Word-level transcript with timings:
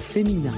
féminin. 0.00 0.52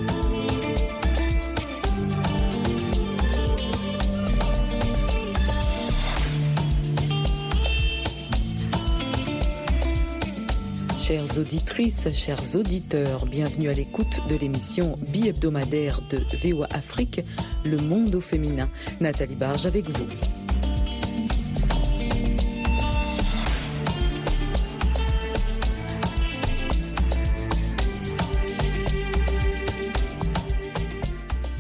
Chères 10.99 11.39
auditrices, 11.39 12.09
chers 12.15 12.57
auditeurs, 12.57 13.27
bienvenue 13.27 13.69
à 13.69 13.73
l'écoute 13.73 14.21
de 14.29 14.37
l'émission 14.37 14.97
bi-hebdomadaire 15.09 16.01
de 16.11 16.19
VOA 16.43 16.69
Afrique, 16.71 17.21
Le 17.65 17.77
Monde 17.77 18.15
au 18.15 18.21
féminin. 18.21 18.69
Nathalie 19.01 19.35
Barge 19.35 19.67
avec 19.67 19.91
vous. 19.91 20.07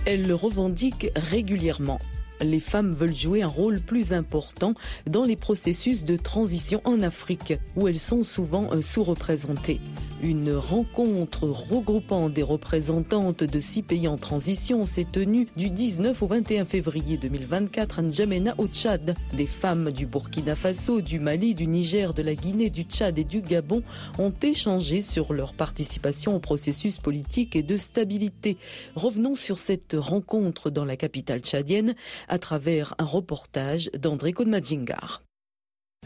Elle 0.05 0.27
le 0.27 0.34
revendique 0.34 1.11
régulièrement 1.15 2.01
les 2.42 2.60
femmes 2.60 2.92
veulent 2.92 3.14
jouer 3.14 3.42
un 3.42 3.48
rôle 3.48 3.80
plus 3.80 4.12
important 4.12 4.74
dans 5.06 5.24
les 5.24 5.37
processus 5.37 6.05
de 6.05 6.16
transition 6.16 6.80
en 6.84 7.02
Afrique, 7.02 7.55
où 7.77 7.88
elles 7.88 7.98
sont 7.98 8.23
souvent 8.23 8.69
euh, 8.73 8.83
sous-représentées. 8.83 9.80
Une 10.23 10.52
rencontre 10.55 11.48
regroupant 11.48 12.30
des 12.30 12.45
représentantes 12.45 13.42
de 13.42 13.59
six 13.59 13.83
pays 13.83 14.06
en 14.06 14.16
transition 14.16 14.84
s'est 14.84 15.06
tenue 15.10 15.48
du 15.56 15.69
19 15.69 16.23
au 16.23 16.27
21 16.28 16.64
février 16.64 17.16
2024 17.16 17.98
à 17.98 18.03
N'Djamena 18.03 18.55
au 18.59 18.69
Tchad. 18.69 19.16
Des 19.36 19.48
femmes 19.48 19.91
du 19.91 20.06
Burkina 20.06 20.55
Faso, 20.55 21.00
du 21.00 21.19
Mali, 21.19 21.56
du 21.56 21.66
Niger, 21.66 22.14
de 22.14 22.22
la 22.22 22.36
Guinée, 22.36 22.70
du 22.70 22.84
Tchad 22.84 23.19
et 23.19 23.25
du 23.25 23.42
Gabon 23.42 23.83
ont 24.20 24.33
échangé 24.42 25.03
sur 25.03 25.33
leur 25.33 25.55
participation 25.55 26.36
au 26.36 26.38
processus 26.38 26.98
politique 26.98 27.56
et 27.56 27.64
de 27.64 27.77
stabilité. 27.77 28.59
Revenons 28.94 29.34
sur 29.34 29.59
cette 29.59 29.97
rencontre 29.98 30.70
dans 30.70 30.84
la 30.84 30.97
capitale 30.97 31.41
tchadienne 31.41 31.97
à 32.33 32.38
travers 32.38 32.94
un 32.98 33.05
reportage 33.05 33.91
d'André 33.92 34.33
Kodmadjingar. 34.33 35.22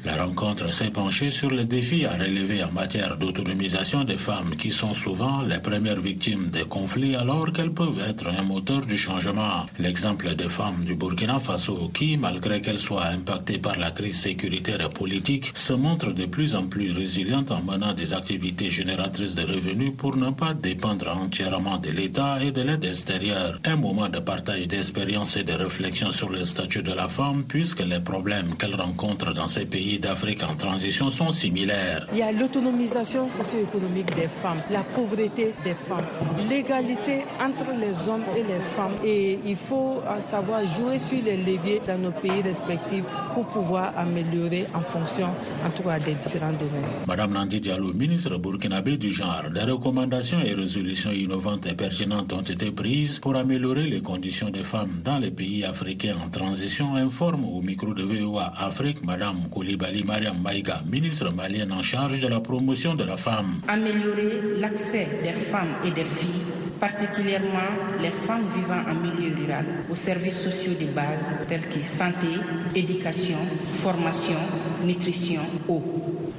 La 0.04 0.22
rencontre 0.22 0.72
s'est 0.72 0.90
penchée 0.90 1.30
sur 1.30 1.50
les 1.50 1.64
défis 1.64 2.04
à 2.04 2.12
relever 2.12 2.62
en 2.62 2.70
matière 2.70 3.16
d'autonomisation 3.16 4.04
des 4.04 4.18
femmes 4.18 4.54
qui 4.54 4.70
sont 4.70 4.92
souvent 4.92 5.42
les 5.42 5.58
premières 5.58 6.00
victimes 6.00 6.48
des 6.50 6.64
conflits 6.64 7.16
alors 7.16 7.50
qu'elles 7.52 7.72
peuvent 7.72 7.98
être 8.08 8.28
un 8.28 8.42
moteur 8.42 8.86
du 8.86 8.96
changement. 8.96 9.66
L'exemple 9.80 10.36
des 10.36 10.48
femmes 10.48 10.84
du 10.84 10.94
Burkina 10.94 11.38
Faso 11.38 11.90
qui, 11.92 12.18
malgré 12.18 12.60
qu'elles 12.60 12.78
soient 12.78 13.06
impactées 13.06 13.58
par 13.58 13.78
la 13.78 13.90
crise 13.90 14.20
sécuritaire 14.20 14.82
et 14.82 14.90
politique, 14.90 15.50
se 15.54 15.72
montrent 15.72 16.12
de 16.12 16.26
plus 16.26 16.54
en 16.54 16.66
plus 16.66 16.92
résilientes 16.92 17.50
en 17.50 17.62
menant 17.62 17.94
des 17.94 18.12
activités 18.12 18.70
génératrices 18.70 19.34
de 19.34 19.42
revenus 19.42 19.94
pour 19.96 20.14
ne 20.16 20.30
pas 20.30 20.52
dépendre 20.54 21.08
entièrement 21.08 21.78
de 21.78 21.90
l'État 21.90 22.38
et 22.44 22.52
de 22.52 22.60
l'aide 22.62 22.84
extérieure. 22.84 23.58
Un 23.64 23.76
moment 23.76 24.08
de 24.08 24.20
partage 24.20 24.68
d'expériences 24.68 25.36
et 25.36 25.42
de 25.42 25.54
réflexion 25.54 26.10
sur 26.10 26.28
le 26.28 26.44
statut 26.44 26.82
de 26.82 26.92
la 26.92 27.08
femme 27.08 27.44
puisque 27.48 27.80
les 27.80 28.00
problèmes 28.00 28.56
qu'elles 28.56 28.76
rencontrent 28.76 29.32
dans 29.32 29.48
ces 29.48 29.64
pays 29.66 29.85
d'Afrique 30.00 30.42
en 30.42 30.56
transition 30.56 31.10
sont 31.10 31.30
similaires. 31.30 32.06
Il 32.12 32.18
y 32.18 32.22
a 32.22 32.32
l'autonomisation 32.32 33.28
socio-économique 33.28 34.14
des 34.14 34.28
femmes, 34.28 34.60
la 34.70 34.82
pauvreté 34.82 35.54
des 35.64 35.74
femmes, 35.74 36.04
l'égalité 36.50 37.24
entre 37.40 37.70
les 37.78 38.08
hommes 38.08 38.24
et 38.36 38.42
les 38.42 38.58
femmes. 38.58 38.96
Et 39.04 39.38
il 39.46 39.56
faut 39.56 40.02
savoir 40.28 40.66
jouer 40.66 40.98
sur 40.98 41.22
les 41.22 41.36
leviers 41.36 41.80
dans 41.86 41.98
nos 41.98 42.10
pays 42.10 42.42
respectifs 42.42 43.04
pour 43.34 43.46
pouvoir 43.46 43.96
améliorer 43.96 44.66
en 44.74 44.80
fonction, 44.80 45.28
en 45.64 45.70
tout 45.70 45.82
cas, 45.84 45.98
des 45.98 46.14
différents 46.14 46.52
domaines. 46.52 46.90
Madame 47.06 47.32
Nandi 47.32 47.60
Diallo, 47.60 47.92
ministre 47.92 48.36
burkinabé 48.38 48.96
du 48.96 49.12
genre, 49.12 49.44
des 49.54 49.62
recommandations 49.62 50.40
et 50.40 50.52
résolutions 50.54 51.12
innovantes 51.12 51.66
et 51.66 51.74
pertinentes 51.74 52.32
ont 52.32 52.42
été 52.42 52.70
prises 52.72 53.18
pour 53.20 53.36
améliorer 53.36 53.86
les 53.86 54.00
conditions 54.02 54.50
des 54.50 54.64
femmes 54.64 55.00
dans 55.04 55.18
les 55.18 55.30
pays 55.30 55.64
africains 55.64 56.16
en 56.24 56.28
transition, 56.28 56.96
informe 56.96 57.44
au 57.44 57.60
micro 57.62 57.94
de 57.94 58.02
VOA 58.02 58.52
Afrique 58.58 59.04
Madame 59.04 59.48
Koulibaly. 59.50 59.75
Bali 59.76 60.04
Mariam 60.04 60.40
Maïga, 60.40 60.82
ministre 60.90 61.30
malienne 61.32 61.72
en 61.72 61.82
charge 61.82 62.20
de 62.20 62.28
la 62.28 62.40
promotion 62.40 62.94
de 62.94 63.04
la 63.04 63.16
femme. 63.16 63.60
Améliorer 63.68 64.40
l'accès 64.58 65.08
des 65.22 65.32
femmes 65.32 65.74
et 65.84 65.90
des 65.90 66.04
filles 66.04 66.42
particulièrement 66.80 67.70
les 68.02 68.10
femmes 68.10 68.46
vivant 68.54 68.82
en 68.88 68.94
milieu 68.94 69.34
rural, 69.34 69.64
aux 69.90 69.94
services 69.94 70.38
sociaux 70.40 70.74
de 70.78 70.86
base 70.86 71.34
tels 71.48 71.62
que 71.68 71.86
santé, 71.86 72.26
éducation, 72.74 73.38
formation, 73.72 74.36
nutrition, 74.84 75.40
eau. 75.68 75.82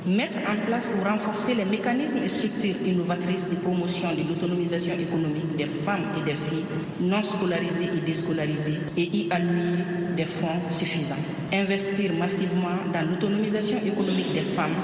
Mettre 0.05 0.37
en 0.47 0.65
place 0.65 0.89
ou 0.95 1.03
renforcer 1.03 1.53
les 1.53 1.65
mécanismes 1.65 2.19
et 2.23 2.29
structures 2.29 2.75
innovatrices 2.85 3.49
de 3.49 3.55
promotion 3.55 4.09
de 4.13 4.27
l'autonomisation 4.27 4.93
économique 4.93 5.57
des 5.57 5.65
femmes 5.65 6.05
et 6.17 6.23
des 6.23 6.35
filles 6.35 6.65
non 7.01 7.23
scolarisées 7.23 7.89
et 7.97 8.05
déscolarisées 8.05 8.79
et 8.95 9.03
y 9.03 9.31
allouer 9.31 9.83
des 10.15 10.25
fonds 10.25 10.61
suffisants. 10.71 11.15
Investir 11.51 12.13
massivement 12.13 12.77
dans 12.93 13.09
l'autonomisation 13.09 13.77
économique 13.77 14.33
des 14.33 14.41
femmes 14.43 14.75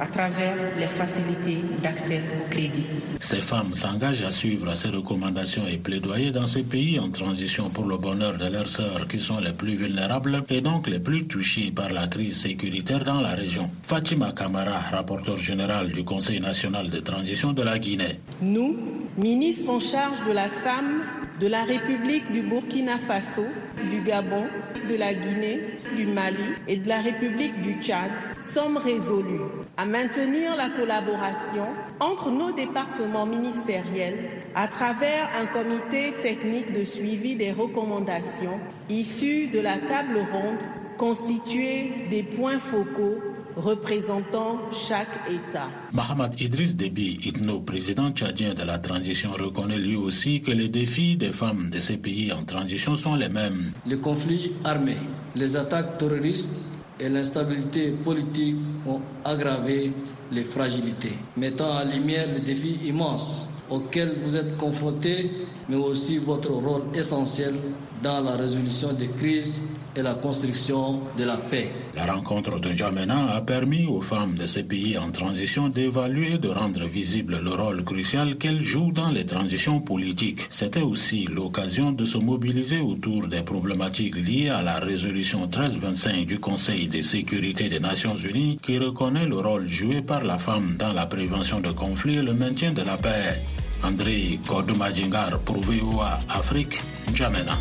à 0.00 0.06
travers 0.06 0.56
les 0.76 0.88
facilités 0.88 1.58
d'accès 1.80 2.20
au 2.36 2.50
crédit. 2.50 2.82
Ces 3.20 3.40
femmes 3.40 3.72
s'engagent 3.72 4.22
à 4.24 4.32
suivre 4.32 4.74
ces 4.74 4.88
recommandations 4.88 5.62
et 5.70 5.76
plaidoyer 5.78 6.32
dans 6.32 6.46
ces 6.48 6.64
pays 6.64 6.98
en 6.98 7.08
transition 7.10 7.70
pour 7.70 7.84
le 7.86 7.98
bonheur 7.98 8.36
de 8.36 8.46
leurs 8.48 8.66
sœurs 8.66 9.06
qui 9.06 9.20
sont 9.20 9.38
les 9.38 9.52
plus 9.52 9.76
vulnérables 9.76 10.42
et 10.50 10.60
donc 10.60 10.88
les 10.88 10.98
plus 10.98 11.26
touchées 11.28 11.70
par 11.70 11.90
la 11.92 12.08
crise 12.08 12.40
sécuritaire 12.40 13.04
dans 13.04 13.20
la 13.20 13.30
région. 13.36 13.70
Fatima 13.82 14.32
Kamara, 14.32 14.78
rapporteur 14.90 15.38
général 15.38 15.92
du 15.92 16.02
Conseil 16.04 16.40
national 16.40 16.90
de 16.90 16.98
transition 16.98 17.52
de 17.52 17.62
la 17.62 17.78
Guinée. 17.78 18.18
Nous, 18.40 18.76
ministres 19.18 19.70
en 19.70 19.78
charge 19.78 20.18
de 20.26 20.32
la 20.32 20.48
femme 20.48 21.02
de 21.40 21.46
la 21.46 21.62
République 21.62 22.30
du 22.30 22.42
Burkina 22.42 22.98
Faso, 22.98 23.44
du 23.90 24.00
Gabon, 24.02 24.46
de 24.88 24.96
la 24.96 25.14
Guinée, 25.14 25.78
du 25.96 26.06
Mali 26.06 26.44
et 26.68 26.76
de 26.76 26.88
la 26.88 27.00
République 27.00 27.60
du 27.60 27.74
Tchad 27.80 28.12
sommes 28.36 28.76
résolus 28.76 29.40
à 29.76 29.84
maintenir 29.84 30.56
la 30.56 30.68
collaboration 30.70 31.66
entre 32.00 32.30
nos 32.30 32.52
départements 32.52 33.26
ministériels 33.26 34.30
à 34.54 34.68
travers 34.68 35.30
un 35.40 35.46
comité 35.46 36.14
technique 36.20 36.72
de 36.72 36.84
suivi 36.84 37.36
des 37.36 37.52
recommandations 37.52 38.60
issues 38.88 39.48
de 39.48 39.60
la 39.60 39.78
table 39.78 40.18
ronde 40.18 40.58
constituée 40.98 42.06
des 42.10 42.22
points 42.22 42.58
focaux 42.58 43.18
représentant 43.56 44.58
chaque 44.72 45.20
État. 45.28 45.70
Mohamed 45.92 46.40
Idriss 46.40 46.76
Déby, 46.76 47.20
Itno, 47.24 47.60
président 47.60 48.10
tchadien 48.10 48.54
de 48.54 48.62
la 48.62 48.78
transition, 48.78 49.30
reconnaît 49.32 49.78
lui 49.78 49.96
aussi 49.96 50.40
que 50.40 50.50
les 50.50 50.68
défis 50.68 51.16
des 51.16 51.32
femmes 51.32 51.70
de 51.70 51.78
ces 51.78 51.96
pays 51.96 52.32
en 52.32 52.44
transition 52.44 52.94
sont 52.96 53.14
les 53.14 53.28
mêmes. 53.28 53.72
Les 53.86 53.98
conflits 53.98 54.52
armés, 54.64 54.96
les 55.34 55.56
attaques 55.56 55.98
terroristes 55.98 56.54
et 57.00 57.08
l'instabilité 57.08 57.90
politique 57.90 58.56
ont 58.86 59.00
aggravé 59.24 59.92
les 60.30 60.44
fragilités, 60.44 61.16
mettant 61.36 61.70
en 61.80 61.84
lumière 61.84 62.26
les 62.32 62.40
défis 62.40 62.78
immenses 62.84 63.46
auxquels 63.70 64.14
vous 64.16 64.36
êtes 64.36 64.56
confrontés, 64.56 65.30
mais 65.68 65.76
aussi 65.76 66.18
votre 66.18 66.50
rôle 66.50 66.82
essentiel 66.94 67.54
dans 68.02 68.20
la 68.20 68.32
résolution 68.36 68.92
des 68.92 69.08
crises 69.08 69.62
et 69.96 70.02
la 70.02 70.14
construction 70.14 71.00
de 71.16 71.24
la 71.24 71.36
paix. 71.36 71.70
La 71.94 72.06
rencontre 72.06 72.58
de 72.58 72.70
Jamena 72.70 73.34
a 73.34 73.40
permis 73.42 73.86
aux 73.86 74.00
femmes 74.00 74.34
de 74.34 74.46
ces 74.46 74.64
pays 74.64 74.96
en 74.96 75.10
transition 75.10 75.68
d'évaluer 75.68 76.34
et 76.34 76.38
de 76.38 76.48
rendre 76.48 76.84
visible 76.86 77.40
le 77.42 77.50
rôle 77.50 77.84
crucial 77.84 78.36
qu'elles 78.36 78.62
jouent 78.62 78.92
dans 78.92 79.10
les 79.10 79.26
transitions 79.26 79.80
politiques. 79.80 80.46
C'était 80.48 80.80
aussi 80.80 81.26
l'occasion 81.26 81.92
de 81.92 82.04
se 82.04 82.18
mobiliser 82.18 82.80
autour 82.80 83.28
des 83.28 83.42
problématiques 83.42 84.16
liées 84.16 84.48
à 84.48 84.62
la 84.62 84.78
résolution 84.78 85.40
1325 85.42 86.26
du 86.26 86.38
Conseil 86.38 86.88
de 86.88 87.02
sécurité 87.02 87.68
des 87.68 87.80
Nations 87.80 88.16
Unies 88.16 88.58
qui 88.62 88.78
reconnaît 88.78 89.26
le 89.26 89.38
rôle 89.38 89.66
joué 89.66 90.02
par 90.02 90.24
la 90.24 90.38
femme 90.38 90.76
dans 90.78 90.92
la 90.92 91.06
prévention 91.06 91.60
de 91.60 91.70
conflits 91.70 92.16
et 92.16 92.22
le 92.22 92.34
maintien 92.34 92.72
de 92.72 92.82
la 92.82 92.96
paix. 92.96 93.42
André 93.84 94.38
Kodoumadjingar 94.46 95.40
pour 95.40 95.60
VOA 95.60 96.18
Afrique, 96.28 96.82
Jamena. 97.12 97.58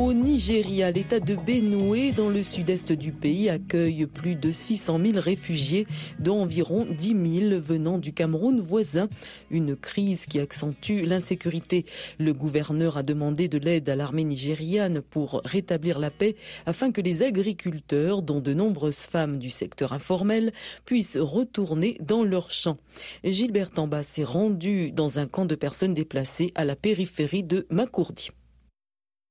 Au 0.00 0.14
Nigeria, 0.14 0.90
l'État 0.90 1.20
de 1.20 1.36
Benue, 1.36 2.12
dans 2.12 2.30
le 2.30 2.42
sud-est 2.42 2.90
du 2.90 3.12
pays, 3.12 3.50
accueille 3.50 4.06
plus 4.06 4.34
de 4.34 4.50
600 4.50 4.98
000 4.98 5.20
réfugiés, 5.20 5.86
dont 6.18 6.40
environ 6.40 6.86
10 6.90 7.48
000 7.50 7.60
venant 7.60 7.98
du 7.98 8.14
Cameroun 8.14 8.60
voisin. 8.60 9.10
Une 9.50 9.76
crise 9.76 10.24
qui 10.24 10.40
accentue 10.40 11.02
l'insécurité. 11.02 11.84
Le 12.18 12.32
gouverneur 12.32 12.96
a 12.96 13.02
demandé 13.02 13.46
de 13.48 13.58
l'aide 13.58 13.90
à 13.90 13.94
l'armée 13.94 14.24
nigériane 14.24 15.02
pour 15.02 15.42
rétablir 15.44 15.98
la 15.98 16.10
paix 16.10 16.34
afin 16.64 16.92
que 16.92 17.02
les 17.02 17.22
agriculteurs, 17.22 18.22
dont 18.22 18.40
de 18.40 18.54
nombreuses 18.54 18.96
femmes 18.96 19.38
du 19.38 19.50
secteur 19.50 19.92
informel, 19.92 20.52
puissent 20.86 21.18
retourner 21.18 21.98
dans 22.00 22.24
leurs 22.24 22.50
champs. 22.50 22.78
Gilbert 23.22 23.70
Tamba 23.70 24.02
s'est 24.02 24.24
rendu 24.24 24.92
dans 24.92 25.18
un 25.18 25.26
camp 25.26 25.44
de 25.44 25.56
personnes 25.56 25.92
déplacées 25.92 26.52
à 26.54 26.64
la 26.64 26.74
périphérie 26.74 27.44
de 27.44 27.66
Makourdi. 27.68 28.30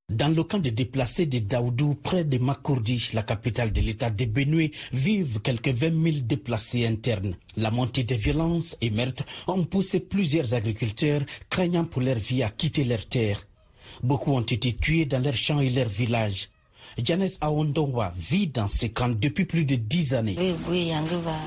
Dans 0.10 0.34
le 0.36 0.44
camp 0.44 0.58
de 0.58 0.72
déplacés 0.72 1.28
de 1.28 1.38
Daoudou, 1.38 1.94
près 1.94 2.24
de 2.24 2.40
Makourdi, 2.40 3.12
la 3.14 3.22
capitale 3.22 3.72
de 3.72 3.80
l'état 3.80 4.10
de 4.10 4.26
Benue, 4.26 4.72
vivent 4.92 5.40
quelques 5.42 5.70
20 5.70 5.92
000 5.92 6.16
déplacés 6.24 6.88
internes. 6.88 7.36
La 7.58 7.70
montée 7.70 8.04
des 8.04 8.18
violences 8.18 8.76
et 8.82 8.90
meurtres 8.90 9.26
ont 9.46 9.64
poussé 9.66 10.00
plusieurs 10.00 10.56
agriculteurs, 10.56 11.22
craignant 11.52 11.86
pour 11.86 12.02
leur 12.02 12.18
vie, 12.18 12.42
à 12.42 12.50
quitter 12.50 12.86
leurs 12.86 13.06
terres. 13.06 13.46
Beaucoup 14.02 14.32
ont 14.32 14.42
été 14.42 14.74
tués 14.74 15.06
dans 15.06 15.22
leurs 15.24 15.36
champs 15.36 15.60
et 15.60 15.70
leurs 15.70 15.90
villages. 15.90 16.50
Janes 16.98 17.30
Aondonwa 17.42 18.14
vit 18.18 18.48
dans 18.48 18.68
ce 18.68 18.88
camp 18.88 19.10
depuis 19.10 19.46
plus 19.46 19.64
de 19.64 19.76
dix 19.76 20.14
années. 20.14 20.56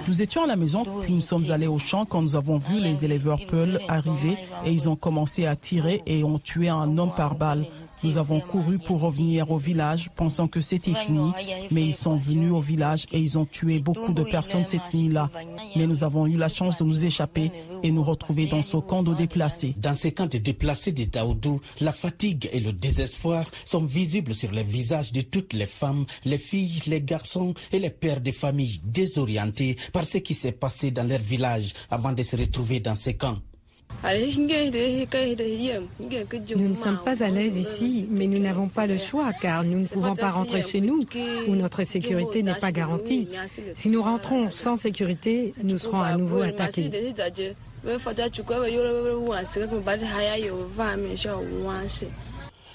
Nous 0.09 0.23
étions 0.23 0.44
à 0.44 0.47
la 0.47 0.56
maison, 0.56 0.85
puis 1.03 1.12
nous 1.12 1.20
sommes 1.20 1.50
allés 1.50 1.67
au 1.67 1.79
champ 1.79 2.05
quand 2.05 2.23
nous 2.23 2.37
avons 2.37 2.56
vu 2.59 2.81
les 2.81 3.05
éleveurs 3.05 3.41
Peul 3.50 3.81
arriver 3.88 4.37
et 4.64 4.73
ils 4.73 4.88
ont 4.88 4.97
commencé 4.97 5.47
à 5.47 5.56
tirer 5.56 6.00
et 6.06 6.23
ont 6.25 6.38
tué 6.38 6.69
un 6.69 6.97
homme 6.97 7.12
par 7.17 7.35
balle. 7.35 7.67
Nous 8.04 8.18
avons 8.18 8.40
couru 8.40 8.78
pour 8.78 9.00
revenir 9.00 9.50
au 9.50 9.58
village 9.58 10.10
pensant 10.16 10.48
que 10.48 10.60
c'était 10.60 10.94
fini, 10.94 11.30
mais 11.70 11.82
ils 11.82 11.94
sont 11.94 12.16
venus 12.16 12.50
au 12.52 12.60
village 12.60 13.06
et 13.12 13.20
ils 13.20 13.38
ont 13.38 13.46
tué 13.46 13.78
beaucoup 13.78 14.12
de 14.12 14.24
personnes 14.24 14.64
cette 14.68 14.94
nuit-là. 14.94 15.30
Mais 15.76 15.86
nous 15.86 16.04
avons 16.04 16.26
eu 16.26 16.36
la 16.36 16.48
chance 16.48 16.78
de 16.78 16.84
nous 16.84 17.04
échapper 17.04 17.52
et 17.82 17.90
nous 17.90 18.02
retrouver 18.02 18.46
dans 18.46 18.62
ce 18.62 18.76
camp 18.76 19.02
de 19.02 19.14
déplacés. 19.14 19.74
Dans 19.76 19.94
ces 19.94 20.12
camps 20.12 20.26
de 20.26 20.38
déplacés 20.38 20.92
de 20.92 21.04
Daoudou, 21.04 21.60
la 21.80 21.92
fatigue 21.92 22.48
et 22.52 22.60
le 22.60 22.72
désespoir 22.72 23.44
sont 23.64 23.84
visibles 23.84 24.34
sur 24.34 24.50
les 24.50 24.64
visages 24.64 25.12
de 25.12 25.20
toutes 25.20 25.52
les 25.52 25.66
femmes, 25.66 26.04
les 26.24 26.38
filles, 26.38 26.82
les 26.86 27.02
garçons 27.02 27.54
et 27.72 27.78
les 27.78 27.90
pères 27.90 28.20
de 28.20 28.32
famille 28.32 28.80
désorientés 28.84 29.76
par 29.92 30.04
ce 30.04 30.18
qui 30.18 30.34
s'est 30.34 30.52
passé 30.52 30.90
dans 30.90 31.06
leur 31.06 31.20
village 31.20 31.72
avant 31.90 32.12
de 32.12 32.22
se 32.22 32.36
retrouver 32.36 32.80
dans 32.80 32.96
ces 32.96 33.14
camps. 33.14 33.38
Nous 36.56 36.68
ne 36.68 36.74
sommes 36.74 36.98
pas 37.04 37.22
à 37.22 37.28
l'aise 37.28 37.56
ici, 37.56 38.06
mais 38.10 38.26
nous 38.26 38.38
n'avons 38.38 38.66
pas 38.66 38.86
le 38.86 38.96
choix 38.96 39.32
car 39.32 39.62
nous 39.64 39.78
ne 39.80 39.86
pouvons 39.86 40.16
pas 40.16 40.30
rentrer 40.30 40.60
chez 40.62 40.80
nous 40.80 41.00
où 41.46 41.54
notre 41.54 41.84
sécurité 41.84 42.42
n'est 42.42 42.54
pas 42.54 42.72
garantie. 42.72 43.28
Si 43.74 43.90
nous 43.90 44.02
rentrons 44.02 44.50
sans 44.50 44.76
sécurité, 44.76 45.54
nous 45.62 45.78
serons 45.78 46.00
à 46.00 46.16
nouveau 46.16 46.40
attaqués. 46.42 46.90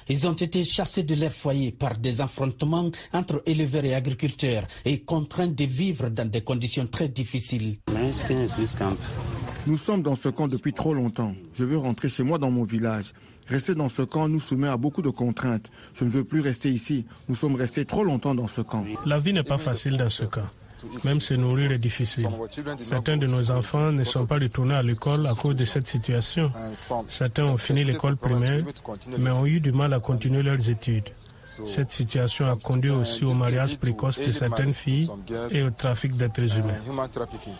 Ils 0.10 0.26
ont 0.28 0.34
été 0.34 0.64
chassés 0.64 1.04
de 1.04 1.16
leur 1.16 1.32
foyer 1.34 1.72
par 1.74 1.98
des 1.98 2.22
affrontements 2.22 2.90
entre 3.14 3.44
éleveurs 3.46 3.84
et 3.86 3.94
agriculteurs 3.94 4.66
et 4.86 5.00
contraints 5.02 5.48
de 5.48 5.64
vivre 5.66 6.10
dans 6.10 6.30
des 6.30 6.42
conditions 6.42 6.88
très 6.88 7.10
difficiles. 7.10 7.78
Nous 9.68 9.76
sommes 9.76 10.02
dans 10.02 10.16
ce 10.16 10.30
camp 10.30 10.48
depuis 10.48 10.72
trop 10.72 10.94
longtemps. 10.94 11.34
Je 11.54 11.66
veux 11.66 11.78
rentrer 11.78 12.08
chez 12.08 12.24
moi 12.24 12.38
dans 12.38 12.50
mon 12.50 12.64
village. 12.64 13.14
Rester 13.48 13.76
dans 13.76 13.90
ce 13.90 14.02
camp 14.02 14.30
nous 14.30 14.40
soumet 14.40 14.70
à 14.70 14.78
beaucoup 14.78 15.02
de 15.02 15.10
contraintes. 15.10 15.70
Je 15.94 16.06
ne 16.06 16.10
veux 16.10 16.24
plus 16.24 16.40
rester 16.40 16.70
ici. 16.70 17.06
Nous 17.28 17.36
sommes 17.36 17.56
restés 17.56 17.84
trop 17.84 18.06
longtemps 18.06 18.34
dans 18.34 18.48
ce 18.48 18.62
camp. 18.62 18.86
La 19.06 19.20
vie 19.20 19.34
n'est 19.34 19.44
pas 19.44 19.58
facile 19.58 19.98
dans 19.98 20.08
ce 20.08 20.24
camp. 20.24 20.48
Même 21.04 21.20
se 21.20 21.34
nourrir 21.34 21.74
est 21.74 21.80
difficile. 21.80 22.30
Certains 22.80 23.18
de 23.18 23.28
nos 23.28 23.52
enfants 23.52 23.92
ne 23.92 24.06
sont 24.06 24.26
pas 24.26 24.38
retournés 24.38 24.76
à 24.76 24.82
l'école 24.82 25.28
à 25.28 25.34
cause 25.34 25.58
de 25.58 25.66
cette 25.66 25.88
situation. 25.88 26.50
Certains 27.10 27.44
ont 27.44 27.58
fini 27.58 27.84
l'école 27.84 28.16
primaire, 28.16 28.64
mais 29.20 29.32
ont 29.32 29.46
eu 29.46 29.60
du 29.60 29.74
mal 29.74 29.94
à 29.94 30.00
continuer 30.00 30.44
leurs 30.44 30.70
études. 30.70 31.10
Cette 31.66 31.92
situation 31.92 32.50
a 32.50 32.56
conduit 32.56 32.92
aussi 32.92 33.24
au 33.26 33.34
mariage 33.34 33.78
précoce 33.78 34.20
de 34.20 34.32
certaines 34.32 34.74
filles 34.74 35.10
et 35.52 35.64
au 35.64 35.72
trafic 35.72 36.16
d'êtres 36.16 36.58
humains. 36.58 36.78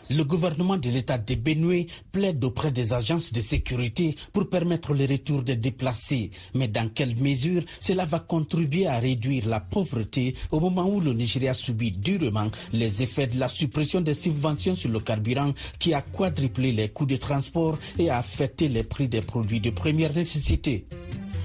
Le 0.10 0.24
gouvernement 0.24 0.78
de 0.78 0.90
l'État 0.90 1.18
de 1.18 1.36
Benue 1.36 1.88
plaide 2.12 2.44
auprès 2.44 2.72
des 2.72 2.94
agences 2.94 3.32
de 3.34 3.42
sécurité 3.42 4.16
pour 4.34 4.50
permettre 4.50 4.94
le 4.94 5.06
retour 5.06 5.44
des 5.44 5.56
déplacés. 5.56 6.32
Mais 6.54 6.68
dans 6.68 6.90
quelle 6.94 7.18
mesure 7.22 7.64
cela 7.80 8.06
va 8.06 8.20
contribuer 8.20 8.88
à 8.88 9.00
réduire 9.00 9.48
la 9.48 9.60
pauvreté 9.60 10.36
au 10.52 10.60
moment 10.60 10.88
où 10.88 11.00
le 11.00 11.14
Nigeria 11.14 11.54
subit 11.54 11.92
durement 11.92 12.48
les 12.74 13.02
effets 13.04 13.28
de 13.28 13.40
la 13.40 13.50
suppression 13.50 14.02
des 14.02 14.14
subventions 14.14 14.76
sur 14.76 14.90
le 14.90 15.00
carburant 15.00 15.52
qui 15.80 15.94
a 15.94 16.02
quadruplé 16.02 16.72
les 16.72 16.90
coûts 16.90 17.06
de 17.06 17.16
transport 17.18 17.78
et 17.98 18.10
a 18.10 18.18
affecté 18.18 18.68
les 18.68 18.84
prix 18.84 19.08
des 19.08 19.22
produits 19.22 19.60
de 19.62 19.70
première 19.70 20.14
nécessité? 20.14 20.86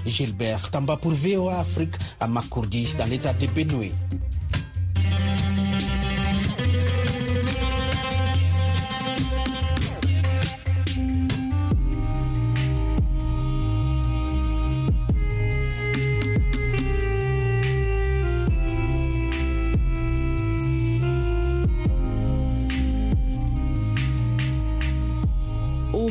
Gilbert 0.05 0.69
Tamba 0.71 0.97
pour 0.97 1.11
VOA 1.11 1.59
Afrique 1.59 1.95
à 2.19 2.27
Makourdi 2.27 2.93
dans 2.97 3.05
l'état 3.05 3.33
de 3.33 3.47
Benue. 3.47 3.91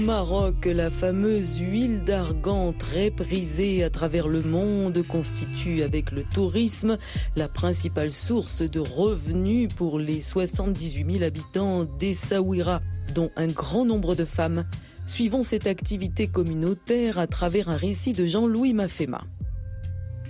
Maroc, 0.04 0.64
la 0.64 0.90
fameuse 0.90 1.58
huile 1.58 2.02
d'argan 2.02 2.72
très 2.72 3.10
prisée 3.10 3.84
à 3.84 3.90
travers 3.90 4.26
le 4.26 4.43
monde 4.43 5.00
constitue 5.06 5.82
avec 5.82 6.10
le 6.10 6.25
tourisme 6.25 6.99
la 7.37 7.49
principale 7.49 8.10
source 8.10 8.62
de 8.62 8.81
revenus 8.81 9.69
pour 9.75 10.00
les 10.00 10.20
78 10.20 11.12
000 11.12 11.25
habitants 11.25 11.84
d'Essaouira, 11.84 12.81
dont 13.14 13.31
un 13.37 13.46
grand 13.46 13.84
nombre 13.84 14.16
de 14.16 14.25
femmes. 14.25 14.64
Suivons 15.06 15.44
cette 15.44 15.69
activité 15.69 16.26
communautaire 16.26 17.19
à 17.19 17.28
travers 17.28 17.69
un 17.69 17.76
récit 17.76 18.12
de 18.12 18.26
Jean-Louis 18.26 18.75
Mafema. 18.75 19.22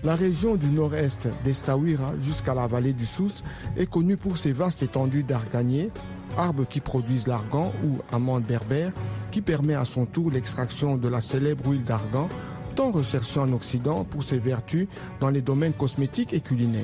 La 0.05 0.17
région 0.17 0.57
du 0.57 0.67
nord-est 0.67 1.29
d'Estaouira 1.45 2.13
jusqu'à 2.21 2.55
la 2.55 2.67
vallée 2.67 2.93
du 2.93 3.07
Sousse 3.07 3.45
est 3.77 3.89
connue 3.89 4.17
pour 4.17 4.37
ses 4.37 4.53
vastes 4.53 4.83
étendues 4.83 5.23
d'arganiers, 5.23 5.91
arbres 6.37 6.67
qui 6.67 6.81
produisent 6.81 7.27
l'argan 7.27 7.73
ou 7.85 7.99
amande 8.13 8.45
berbère, 8.45 8.93
qui 9.31 9.41
permet 9.41 9.75
à 9.75 9.85
son 9.85 10.07
tour 10.07 10.31
l'extraction 10.31 10.97
de 10.97 11.09
la 11.09 11.21
célèbre 11.21 11.69
huile 11.69 11.85
d'argan, 11.85 12.29
tant 12.75 12.91
recherchée 12.91 13.41
en 13.41 13.53
Occident 13.53 14.05
pour 14.05 14.23
ses 14.23 14.39
vertus 14.39 14.89
dans 15.21 15.31
les 15.31 15.43
domaines 15.43 15.75
cosmétiques 15.75 16.33
et 16.33 16.41
culinaires. 16.41 16.83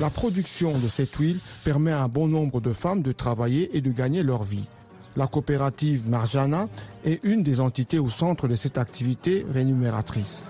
La 0.00 0.10
production 0.10 0.76
de 0.78 0.88
cette 0.88 1.14
huile 1.16 1.38
permet 1.64 1.92
à 1.92 2.02
un 2.02 2.08
bon 2.08 2.26
nombre 2.26 2.60
de 2.60 2.72
femmes 2.72 3.02
de 3.02 3.12
travailler 3.12 3.76
et 3.76 3.80
de 3.80 3.92
gagner 3.92 4.22
leur 4.22 4.42
vie. 4.42 4.64
La 5.16 5.26
coopérative 5.26 6.08
Marjana 6.08 6.68
est 7.04 7.22
une 7.22 7.42
des 7.42 7.60
entités 7.60 7.98
au 7.98 8.08
centre 8.08 8.48
de 8.48 8.56
cette 8.56 8.78
activité 8.78 9.44
rémunératrice. 9.52 10.40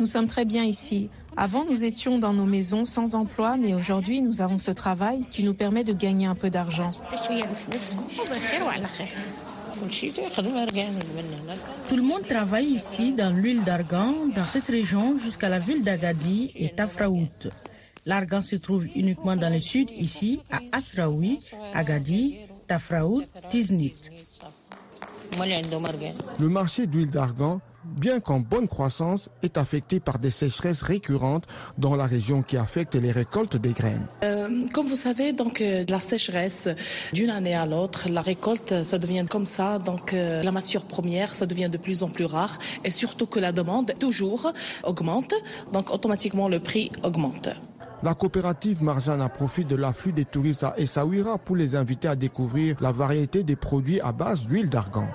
Nous 0.00 0.06
sommes 0.06 0.26
très 0.26 0.44
bien 0.44 0.64
ici. 0.64 1.10
Avant, 1.36 1.64
nous 1.64 1.82
étions 1.84 2.18
dans 2.18 2.32
nos 2.32 2.44
maisons 2.44 2.84
sans 2.84 3.14
emploi, 3.14 3.56
mais 3.56 3.74
aujourd'hui, 3.74 4.22
nous 4.22 4.40
avons 4.40 4.58
ce 4.58 4.70
travail 4.70 5.24
qui 5.30 5.42
nous 5.42 5.54
permet 5.54 5.84
de 5.84 5.92
gagner 5.92 6.26
un 6.26 6.34
peu 6.34 6.50
d'argent. 6.50 6.92
Tout 11.88 11.96
le 11.96 12.02
monde 12.02 12.22
travaille 12.28 12.66
ici 12.66 13.12
dans 13.12 13.34
l'huile 13.34 13.64
d'argan, 13.64 14.14
dans 14.34 14.44
cette 14.44 14.66
région 14.66 15.18
jusqu'à 15.18 15.48
la 15.48 15.58
ville 15.58 15.82
d'Agadi 15.82 16.52
et 16.54 16.70
Tafraout. 16.70 17.50
L'argan 18.06 18.40
se 18.42 18.56
trouve 18.56 18.86
uniquement 18.94 19.36
dans 19.36 19.50
le 19.50 19.60
sud, 19.60 19.90
ici, 19.90 20.40
à 20.50 20.60
Asraoui, 20.72 21.40
Agadi, 21.74 22.38
Tafraout, 22.68 23.24
Tiznit. 23.50 23.96
Le 26.38 26.48
marché 26.48 26.86
d'huile 26.86 27.10
d'argan, 27.10 27.60
bien 27.84 28.20
qu'en 28.20 28.40
bonne 28.40 28.68
croissance, 28.68 29.28
est 29.42 29.58
affecté 29.58 30.00
par 30.00 30.18
des 30.18 30.30
sécheresses 30.30 30.82
récurrentes 30.82 31.46
dans 31.78 31.96
la 31.96 32.06
région 32.06 32.42
qui 32.42 32.56
affectent 32.56 32.94
les 32.94 33.10
récoltes 33.10 33.56
des 33.56 33.72
graines. 33.72 34.06
Euh, 34.22 34.66
comme 34.72 34.86
vous 34.86 34.96
savez, 34.96 35.32
donc 35.32 35.60
euh, 35.60 35.84
la 35.88 36.00
sécheresse 36.00 36.68
d'une 37.12 37.30
année 37.30 37.54
à 37.54 37.66
l'autre, 37.66 38.08
la 38.10 38.22
récolte, 38.22 38.84
ça 38.84 38.98
devient 38.98 39.26
comme 39.28 39.46
ça. 39.46 39.78
Donc 39.78 40.12
euh, 40.12 40.42
la 40.42 40.52
matière 40.52 40.82
première, 40.82 41.30
ça 41.30 41.46
devient 41.46 41.68
de 41.68 41.78
plus 41.78 42.02
en 42.02 42.08
plus 42.08 42.24
rare, 42.24 42.58
et 42.84 42.90
surtout 42.90 43.26
que 43.26 43.40
la 43.40 43.52
demande 43.52 43.92
toujours 43.98 44.52
augmente. 44.82 45.34
Donc 45.72 45.92
automatiquement 45.92 46.48
le 46.48 46.60
prix 46.60 46.90
augmente. 47.02 47.48
La 48.02 48.12
coopérative 48.12 48.82
Marjana 48.82 49.30
profite 49.30 49.68
de 49.68 49.76
l'afflux 49.76 50.12
des 50.12 50.26
touristes 50.26 50.64
à 50.64 50.74
Essaouira 50.76 51.38
pour 51.38 51.56
les 51.56 51.74
inviter 51.74 52.06
à 52.06 52.16
découvrir 52.16 52.76
la 52.80 52.92
variété 52.92 53.42
des 53.42 53.56
produits 53.56 54.00
à 54.00 54.12
base 54.12 54.46
d'huile 54.46 54.68
d'argan. 54.68 55.08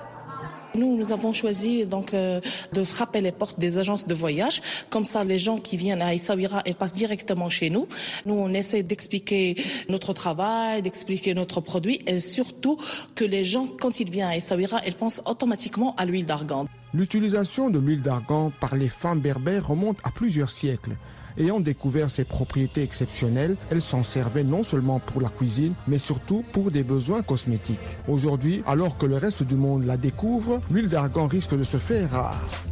Nous, 0.74 0.96
nous 0.96 1.12
avons 1.12 1.32
choisi 1.32 1.84
donc 1.86 2.14
euh, 2.14 2.40
de 2.72 2.84
frapper 2.84 3.20
les 3.20 3.32
portes 3.32 3.58
des 3.58 3.78
agences 3.78 4.06
de 4.06 4.14
voyage. 4.14 4.62
Comme 4.88 5.04
ça, 5.04 5.24
les 5.24 5.38
gens 5.38 5.58
qui 5.58 5.76
viennent 5.76 6.02
à 6.02 6.14
Essaouira, 6.14 6.62
ils 6.66 6.74
passent 6.74 6.92
directement 6.92 7.48
chez 7.48 7.70
nous. 7.70 7.88
Nous, 8.26 8.34
on 8.34 8.52
essaie 8.54 8.82
d'expliquer 8.82 9.56
notre 9.88 10.12
travail, 10.12 10.82
d'expliquer 10.82 11.34
notre 11.34 11.60
produit 11.60 12.00
et 12.06 12.20
surtout 12.20 12.76
que 13.14 13.24
les 13.24 13.42
gens, 13.44 13.66
quand 13.80 14.00
ils 14.00 14.10
viennent 14.10 14.28
à 14.28 14.36
Essaouira, 14.36 14.80
ils 14.86 14.94
pensent 14.94 15.22
automatiquement 15.26 15.94
à 15.96 16.04
l'huile 16.06 16.26
d'argan. 16.26 16.66
L'utilisation 16.94 17.70
de 17.70 17.78
l'huile 17.78 18.02
d'argan 18.02 18.52
par 18.60 18.76
les 18.76 18.88
femmes 18.88 19.20
berbères 19.20 19.68
remonte 19.68 19.98
à 20.04 20.10
plusieurs 20.10 20.50
siècles 20.50 20.92
Ayant 21.40 21.58
découvert 21.58 22.10
ses 22.10 22.24
propriétés 22.24 22.82
exceptionnelles, 22.82 23.56
elle 23.70 23.80
s'en 23.80 24.02
servait 24.02 24.44
non 24.44 24.62
seulement 24.62 25.00
pour 25.00 25.22
la 25.22 25.30
cuisine, 25.30 25.72
mais 25.88 25.96
surtout 25.96 26.44
pour 26.52 26.70
des 26.70 26.84
besoins 26.84 27.22
cosmétiques. 27.22 27.78
Aujourd'hui, 28.08 28.62
alors 28.66 28.98
que 28.98 29.06
le 29.06 29.16
reste 29.16 29.44
du 29.44 29.54
monde 29.54 29.84
la 29.84 29.96
découvre, 29.96 30.60
l'huile 30.70 30.88
d'argan 30.88 31.26
risque 31.26 31.56
de 31.56 31.64
se 31.64 31.78
faire 31.78 32.10
rare. 32.10 32.69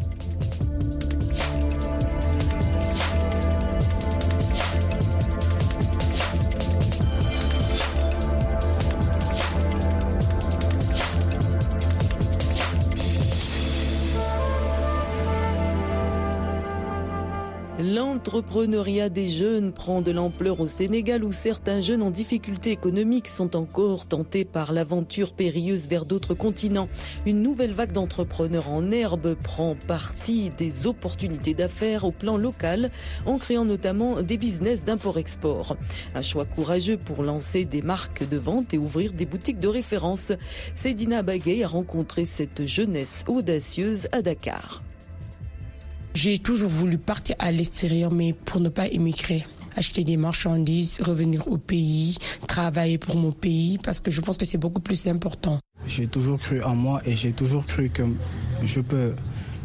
L'entrepreneuriat 18.29 19.09
des 19.09 19.31
jeunes 19.31 19.73
prend 19.73 20.03
de 20.03 20.11
l'ampleur 20.11 20.61
au 20.61 20.69
Sénégal 20.69 21.25
où 21.25 21.33
certains 21.33 21.81
jeunes 21.81 22.03
en 22.03 22.11
difficulté 22.11 22.73
économique 22.73 23.27
sont 23.27 23.57
encore 23.57 24.05
tentés 24.05 24.45
par 24.45 24.75
l'aventure 24.75 25.33
périlleuse 25.33 25.89
vers 25.89 26.05
d'autres 26.05 26.35
continents. 26.35 26.91
Une 27.25 27.41
nouvelle 27.41 27.73
vague 27.73 27.93
d'entrepreneurs 27.93 28.69
en 28.69 28.91
herbe 28.91 29.35
prend 29.35 29.77
partie 29.87 30.51
des 30.51 30.87
opportunités 30.87 31.55
d'affaires 31.55 32.05
au 32.05 32.11
plan 32.11 32.37
local 32.37 32.91
en 33.25 33.39
créant 33.39 33.65
notamment 33.65 34.21
des 34.21 34.37
business 34.37 34.85
d'import-export. 34.85 35.79
Un 36.15 36.21
choix 36.21 36.45
courageux 36.45 36.99
pour 36.99 37.23
lancer 37.23 37.65
des 37.65 37.81
marques 37.81 38.29
de 38.29 38.37
vente 38.37 38.75
et 38.75 38.79
ouvrir 38.79 39.15
des 39.15 39.25
boutiques 39.25 39.59
de 39.59 39.69
référence. 39.69 40.33
Sedina 40.75 41.23
Bagay 41.23 41.65
a 41.65 41.69
rencontré 41.69 42.27
cette 42.27 42.67
jeunesse 42.67 43.25
audacieuse 43.27 44.07
à 44.13 44.21
Dakar. 44.21 44.83
J'ai 46.21 46.41
toujours 46.41 46.69
voulu 46.69 46.99
partir 46.99 47.37
à 47.39 47.53
l'extérieur, 47.53 48.11
mais 48.11 48.33
pour 48.33 48.59
ne 48.59 48.69
pas 48.69 48.89
émigrer 48.89 49.45
acheter 49.77 50.03
des 50.03 50.17
marchandises, 50.17 51.01
revenir 51.01 51.47
au 51.47 51.59
pays, 51.59 52.17
travailler 52.49 52.99
pour 52.99 53.15
mon 53.15 53.31
pays, 53.31 53.79
parce 53.79 54.01
que 54.01 54.11
je 54.11 54.21
pense 54.21 54.37
que 54.37 54.45
c'est 54.45 54.59
beaucoup 54.59 54.81
plus 54.81 55.07
important. 55.07 55.61
J'ai 55.87 56.09
toujours 56.09 56.41
cru 56.41 56.61
en 56.65 56.75
moi 56.75 57.01
et 57.07 57.15
j'ai 57.15 57.31
toujours 57.33 57.65
cru 57.65 57.89
que 57.89 58.03
je 58.65 58.81
peux 58.81 59.15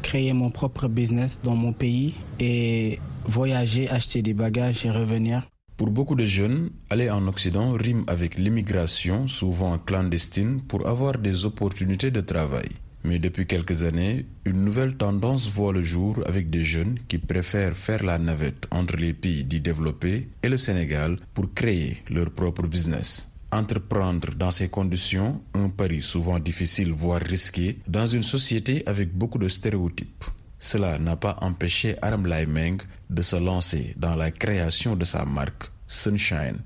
créer 0.03 0.31
mon 0.33 0.51
propre 0.51 0.87
business 0.87 1.39
dans 1.41 1.55
mon 1.55 1.73
pays 1.73 2.13
et 2.39 2.99
voyager, 3.25 3.89
acheter 3.89 4.21
des 4.21 4.35
bagages 4.35 4.85
et 4.85 4.91
revenir. 4.91 5.41
Pour 5.75 5.89
beaucoup 5.89 6.13
de 6.13 6.25
jeunes, 6.25 6.69
aller 6.91 7.09
en 7.09 7.25
Occident 7.27 7.71
rime 7.71 8.03
avec 8.05 8.37
l'immigration, 8.37 9.27
souvent 9.27 9.79
clandestine, 9.79 10.61
pour 10.61 10.87
avoir 10.87 11.17
des 11.17 11.45
opportunités 11.45 12.11
de 12.11 12.21
travail. 12.21 12.69
Mais 13.03 13.19
depuis 13.19 13.45
quelques 13.45 13.83
années, 13.83 14.25
une 14.45 14.63
nouvelle 14.63 14.95
tendance 14.95 15.47
voit 15.49 15.73
le 15.73 15.81
jour 15.81 16.23
avec 16.25 16.49
des 16.49 16.63
jeunes 16.63 16.97
qui 17.07 17.17
préfèrent 17.17 17.75
faire 17.75 18.03
la 18.03 18.17
navette 18.17 18.65
entre 18.71 18.95
les 18.95 19.13
pays 19.13 19.43
dits 19.43 19.59
développés 19.59 20.29
et 20.41 20.49
le 20.49 20.57
Sénégal 20.57 21.17
pour 21.33 21.53
créer 21.53 21.97
leur 22.09 22.31
propre 22.31 22.65
business. 22.65 23.29
Entreprendre 23.51 24.29
dans 24.35 24.51
ces 24.51 24.69
conditions, 24.69 25.41
un 25.53 25.69
pari 25.69 26.01
souvent 26.01 26.39
difficile 26.39 26.91
voire 26.91 27.21
risqué 27.21 27.77
dans 27.87 28.07
une 28.07 28.23
société 28.23 28.83
avec 28.87 29.13
beaucoup 29.13 29.37
de 29.37 29.49
stéréotypes. 29.49 30.23
Cela 30.57 30.97
n'a 30.97 31.17
pas 31.17 31.37
empêché 31.41 31.95
Aram 32.01 32.25
Laimeng 32.25 32.77
de 33.09 33.21
se 33.21 33.35
lancer 33.35 33.93
dans 33.97 34.15
la 34.15 34.31
création 34.31 34.95
de 34.95 35.03
sa 35.03 35.25
marque 35.25 35.69
Sunshine 35.87 36.59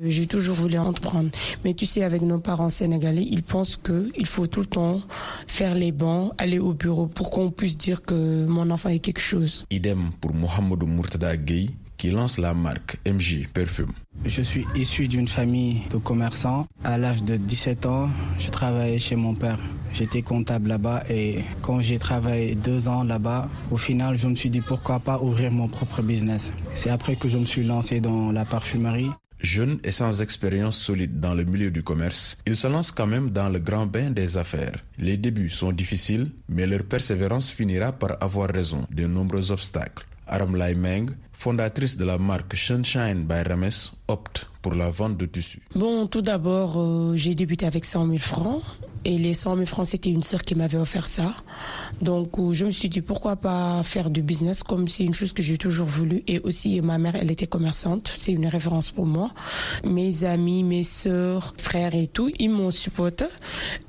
j'ai 0.00 0.26
toujours 0.26 0.56
voulu 0.56 0.78
entreprendre. 0.78 1.30
Mais 1.64 1.74
tu 1.74 1.86
sais, 1.86 2.02
avec 2.02 2.22
nos 2.22 2.38
parents 2.38 2.68
sénégalais, 2.68 3.26
ils 3.28 3.42
pensent 3.42 3.76
qu'il 3.76 4.26
faut 4.26 4.46
tout 4.46 4.60
le 4.60 4.66
temps 4.66 5.00
faire 5.46 5.74
les 5.74 5.92
bancs, 5.92 6.32
aller 6.38 6.58
au 6.58 6.72
bureau 6.74 7.06
pour 7.06 7.30
qu'on 7.30 7.50
puisse 7.50 7.76
dire 7.76 8.02
que 8.02 8.46
mon 8.46 8.70
enfant 8.70 8.88
est 8.90 8.98
quelque 8.98 9.20
chose. 9.20 9.66
Idem 9.70 10.10
pour 10.20 10.34
Mohamedou 10.34 10.86
Murtada 10.86 11.36
Gueye 11.36 11.70
qui 12.04 12.10
lance 12.10 12.36
la 12.36 12.52
marque 12.52 12.98
MJ 13.06 13.48
Perfume. 13.50 13.92
Je 14.26 14.42
suis 14.42 14.66
issu 14.74 15.08
d'une 15.08 15.26
famille 15.26 15.80
de 15.90 15.96
commerçants. 15.96 16.66
À 16.84 16.98
l'âge 16.98 17.24
de 17.24 17.38
17 17.38 17.86
ans, 17.86 18.10
je 18.38 18.50
travaillais 18.50 18.98
chez 18.98 19.16
mon 19.16 19.34
père. 19.34 19.58
J'étais 19.94 20.20
comptable 20.20 20.68
là-bas 20.68 21.04
et 21.08 21.38
quand 21.62 21.80
j'ai 21.80 21.98
travaillé 21.98 22.56
deux 22.56 22.88
ans 22.88 23.04
là-bas, 23.04 23.48
au 23.70 23.78
final, 23.78 24.18
je 24.18 24.26
me 24.26 24.34
suis 24.34 24.50
dit 24.50 24.60
pourquoi 24.60 25.00
pas 25.00 25.18
ouvrir 25.18 25.50
mon 25.50 25.66
propre 25.66 26.02
business. 26.02 26.52
C'est 26.74 26.90
après 26.90 27.16
que 27.16 27.26
je 27.26 27.38
me 27.38 27.46
suis 27.46 27.64
lancé 27.64 28.02
dans 28.02 28.30
la 28.32 28.44
parfumerie. 28.44 29.08
Jeune 29.40 29.78
et 29.82 29.90
sans 29.90 30.20
expérience 30.20 30.76
solide 30.76 31.20
dans 31.20 31.34
le 31.34 31.44
milieu 31.44 31.70
du 31.70 31.82
commerce, 31.82 32.36
il 32.46 32.56
se 32.56 32.66
lance 32.66 32.92
quand 32.92 33.06
même 33.06 33.30
dans 33.30 33.48
le 33.48 33.60
grand 33.60 33.86
bain 33.86 34.10
des 34.10 34.36
affaires. 34.36 34.84
Les 34.98 35.16
débuts 35.16 35.48
sont 35.48 35.72
difficiles, 35.72 36.30
mais 36.50 36.66
leur 36.66 36.82
persévérance 36.82 37.48
finira 37.50 37.92
par 37.92 38.22
avoir 38.22 38.50
raison 38.50 38.86
de 38.90 39.06
nombreux 39.06 39.52
obstacles. 39.52 40.04
Aram 40.26 40.56
Meng, 40.76 41.10
fondatrice 41.32 41.96
de 41.96 42.04
la 42.04 42.18
marque 42.18 42.56
Sunshine 42.56 43.24
by 43.26 43.42
Rames, 43.46 43.92
opte 44.08 44.48
pour 44.62 44.74
la 44.74 44.90
vente 44.90 45.16
de 45.16 45.26
tissus. 45.26 45.62
Bon, 45.74 46.06
tout 46.06 46.22
d'abord, 46.22 46.80
euh, 46.80 47.14
j'ai 47.16 47.34
débuté 47.34 47.66
avec 47.66 47.84
100 47.84 48.06
000 48.06 48.18
francs. 48.18 48.62
Et 49.04 49.18
les 49.18 49.34
100 49.34 49.56
000 49.56 49.66
francs, 49.66 49.86
c'était 49.86 50.10
une 50.10 50.22
sœur 50.22 50.42
qui 50.42 50.54
m'avait 50.54 50.78
offert 50.78 51.06
ça. 51.06 51.34
Donc, 52.00 52.38
euh, 52.38 52.52
je 52.52 52.64
me 52.64 52.70
suis 52.70 52.88
dit, 52.88 53.02
pourquoi 53.02 53.36
pas 53.36 53.82
faire 53.84 54.08
du 54.10 54.22
business 54.22 54.62
comme 54.62 54.88
c'est 54.88 55.04
une 55.04 55.14
chose 55.14 55.32
que 55.32 55.42
j'ai 55.42 55.58
toujours 55.58 55.86
voulu. 55.86 56.22
Et 56.26 56.40
aussi, 56.40 56.80
ma 56.80 56.98
mère, 56.98 57.14
elle 57.16 57.30
était 57.30 57.46
commerçante. 57.46 58.14
C'est 58.18 58.32
une 58.32 58.46
référence 58.46 58.90
pour 58.90 59.06
moi. 59.06 59.30
Mes 59.84 60.24
amis, 60.24 60.62
mes 60.62 60.82
sœurs, 60.82 61.54
frères 61.58 61.94
et 61.94 62.06
tout, 62.06 62.30
ils 62.38 62.50
m'ont 62.50 62.70
supporté. 62.70 63.26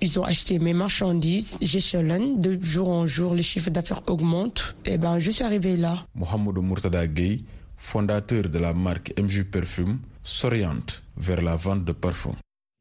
Ils 0.02 0.20
ont 0.20 0.24
acheté 0.24 0.60
mes 0.60 0.74
marchandises. 0.74 1.58
J'échelonne. 1.62 2.42
De 2.42 2.60
jour 2.62 2.90
en 2.90 3.06
jour, 3.06 3.34
les 3.34 3.44
chiffres 3.44 3.70
d'affaires 3.70 4.02
augmentent. 4.08 4.76
Et 4.86 4.98
ben, 4.98 5.20
je 5.20 5.32
suis 5.32 5.44
arrivée 5.44 5.76
là. 5.76 6.06
Mohamed 6.16 6.58
Murtada 6.58 7.08
Gueye, 7.08 7.44
fondateur 7.78 8.50
de 8.50 8.60
la 8.60 8.74
marque 8.74 9.14
MJ 9.18 9.44
Perfume, 9.44 10.00
s'oriente 10.24 11.04
vers 11.18 11.42
la 11.42 11.56
vente 11.56 11.86
de 11.86 11.94
parfums. 11.94 12.36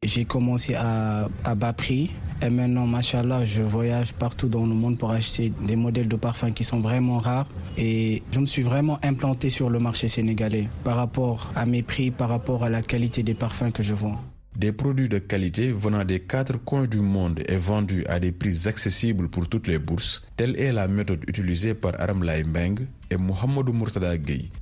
J'ai 0.05 0.23
commencé 0.23 0.75
à, 0.75 1.27
bas 1.57 1.73
prix 1.73 2.11
et 2.41 2.49
maintenant, 2.51 2.85
machallah, 2.85 3.43
je 3.43 3.63
voyage 3.63 4.13
partout 4.13 4.47
dans 4.47 4.65
le 4.65 4.73
monde 4.75 4.99
pour 4.99 5.09
acheter 5.09 5.51
des 5.65 5.75
modèles 5.75 6.07
de 6.07 6.15
parfums 6.15 6.53
qui 6.53 6.63
sont 6.63 6.79
vraiment 6.79 7.17
rares 7.17 7.47
et 7.75 8.21
je 8.31 8.39
me 8.39 8.45
suis 8.45 8.61
vraiment 8.61 8.99
implanté 9.03 9.49
sur 9.49 9.69
le 9.71 9.79
marché 9.79 10.07
sénégalais 10.07 10.69
par 10.83 10.97
rapport 10.97 11.49
à 11.55 11.65
mes 11.65 11.81
prix, 11.81 12.11
par 12.11 12.29
rapport 12.29 12.63
à 12.63 12.69
la 12.69 12.83
qualité 12.83 13.23
des 13.23 13.33
parfums 13.33 13.71
que 13.71 13.81
je 13.81 13.95
vends. 13.95 14.21
Des 14.55 14.71
produits 14.71 15.09
de 15.09 15.17
qualité 15.17 15.71
venant 15.71 16.05
des 16.05 16.19
quatre 16.19 16.63
coins 16.63 16.85
du 16.85 16.99
monde 16.99 17.41
et 17.47 17.57
vendus 17.57 18.05
à 18.07 18.19
des 18.19 18.31
prix 18.31 18.67
accessibles 18.67 19.27
pour 19.27 19.49
toutes 19.49 19.67
les 19.67 19.79
bourses, 19.79 20.21
telle 20.37 20.55
est 20.59 20.71
la 20.71 20.87
méthode 20.87 21.23
utilisée 21.27 21.73
par 21.73 21.99
Aram 21.99 22.19
Mbeng 22.19 22.85
et 23.09 23.17
Mohamedou 23.17 23.73
Murtada 23.73 24.13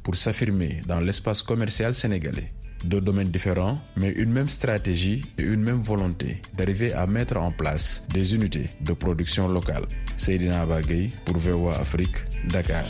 pour 0.01 0.15
s'affirmer 0.15 0.81
dans 0.87 1.01
l'espace 1.01 1.43
commercial 1.43 1.93
sénégalais. 1.93 2.53
Deux 2.83 3.01
domaines 3.01 3.29
différents, 3.31 3.79
mais 3.95 4.09
une 4.09 4.31
même 4.31 4.49
stratégie 4.49 5.23
et 5.37 5.43
une 5.43 5.61
même 5.63 5.81
volonté 5.81 6.41
d'arriver 6.53 6.93
à 6.93 7.07
mettre 7.07 7.37
en 7.37 7.51
place 7.51 8.05
des 8.13 8.35
unités 8.35 8.69
de 8.81 8.93
production 8.93 9.47
locale. 9.47 9.85
Seydina 10.17 10.61
Abagay 10.61 11.09
pour 11.25 11.37
VOA 11.37 11.79
Afrique, 11.79 12.17
Dakar. 12.49 12.85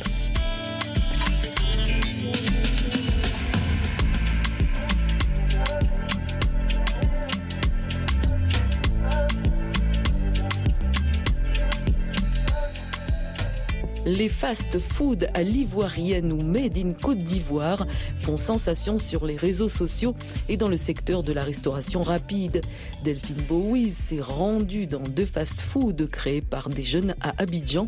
Les 14.05 14.27
fast-food 14.27 15.29
à 15.33 15.43
l'ivoirienne 15.43 16.33
ou 16.33 16.41
made 16.41 16.77
in 16.77 16.91
Côte 16.91 17.23
d'Ivoire 17.23 17.87
font 18.17 18.35
sensation 18.35 18.99
sur 18.99 19.25
les 19.25 19.37
réseaux 19.37 19.69
sociaux 19.69 20.13
et 20.49 20.57
dans 20.57 20.67
le 20.67 20.75
secteur 20.75 21.23
de 21.23 21.31
la 21.31 21.43
restauration 21.43 22.03
rapide. 22.03 22.61
Delphine 23.05 23.41
Bowies 23.47 23.91
s'est 23.91 24.19
rendue 24.19 24.87
dans 24.87 25.07
deux 25.07 25.25
fast-food 25.25 26.09
créés 26.09 26.41
par 26.41 26.67
des 26.67 26.83
jeunes 26.83 27.15
à 27.21 27.33
Abidjan, 27.41 27.87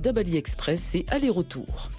d'Abali 0.00 0.36
Express 0.36 0.94
et 0.94 1.04
aller-retour. 1.08 1.90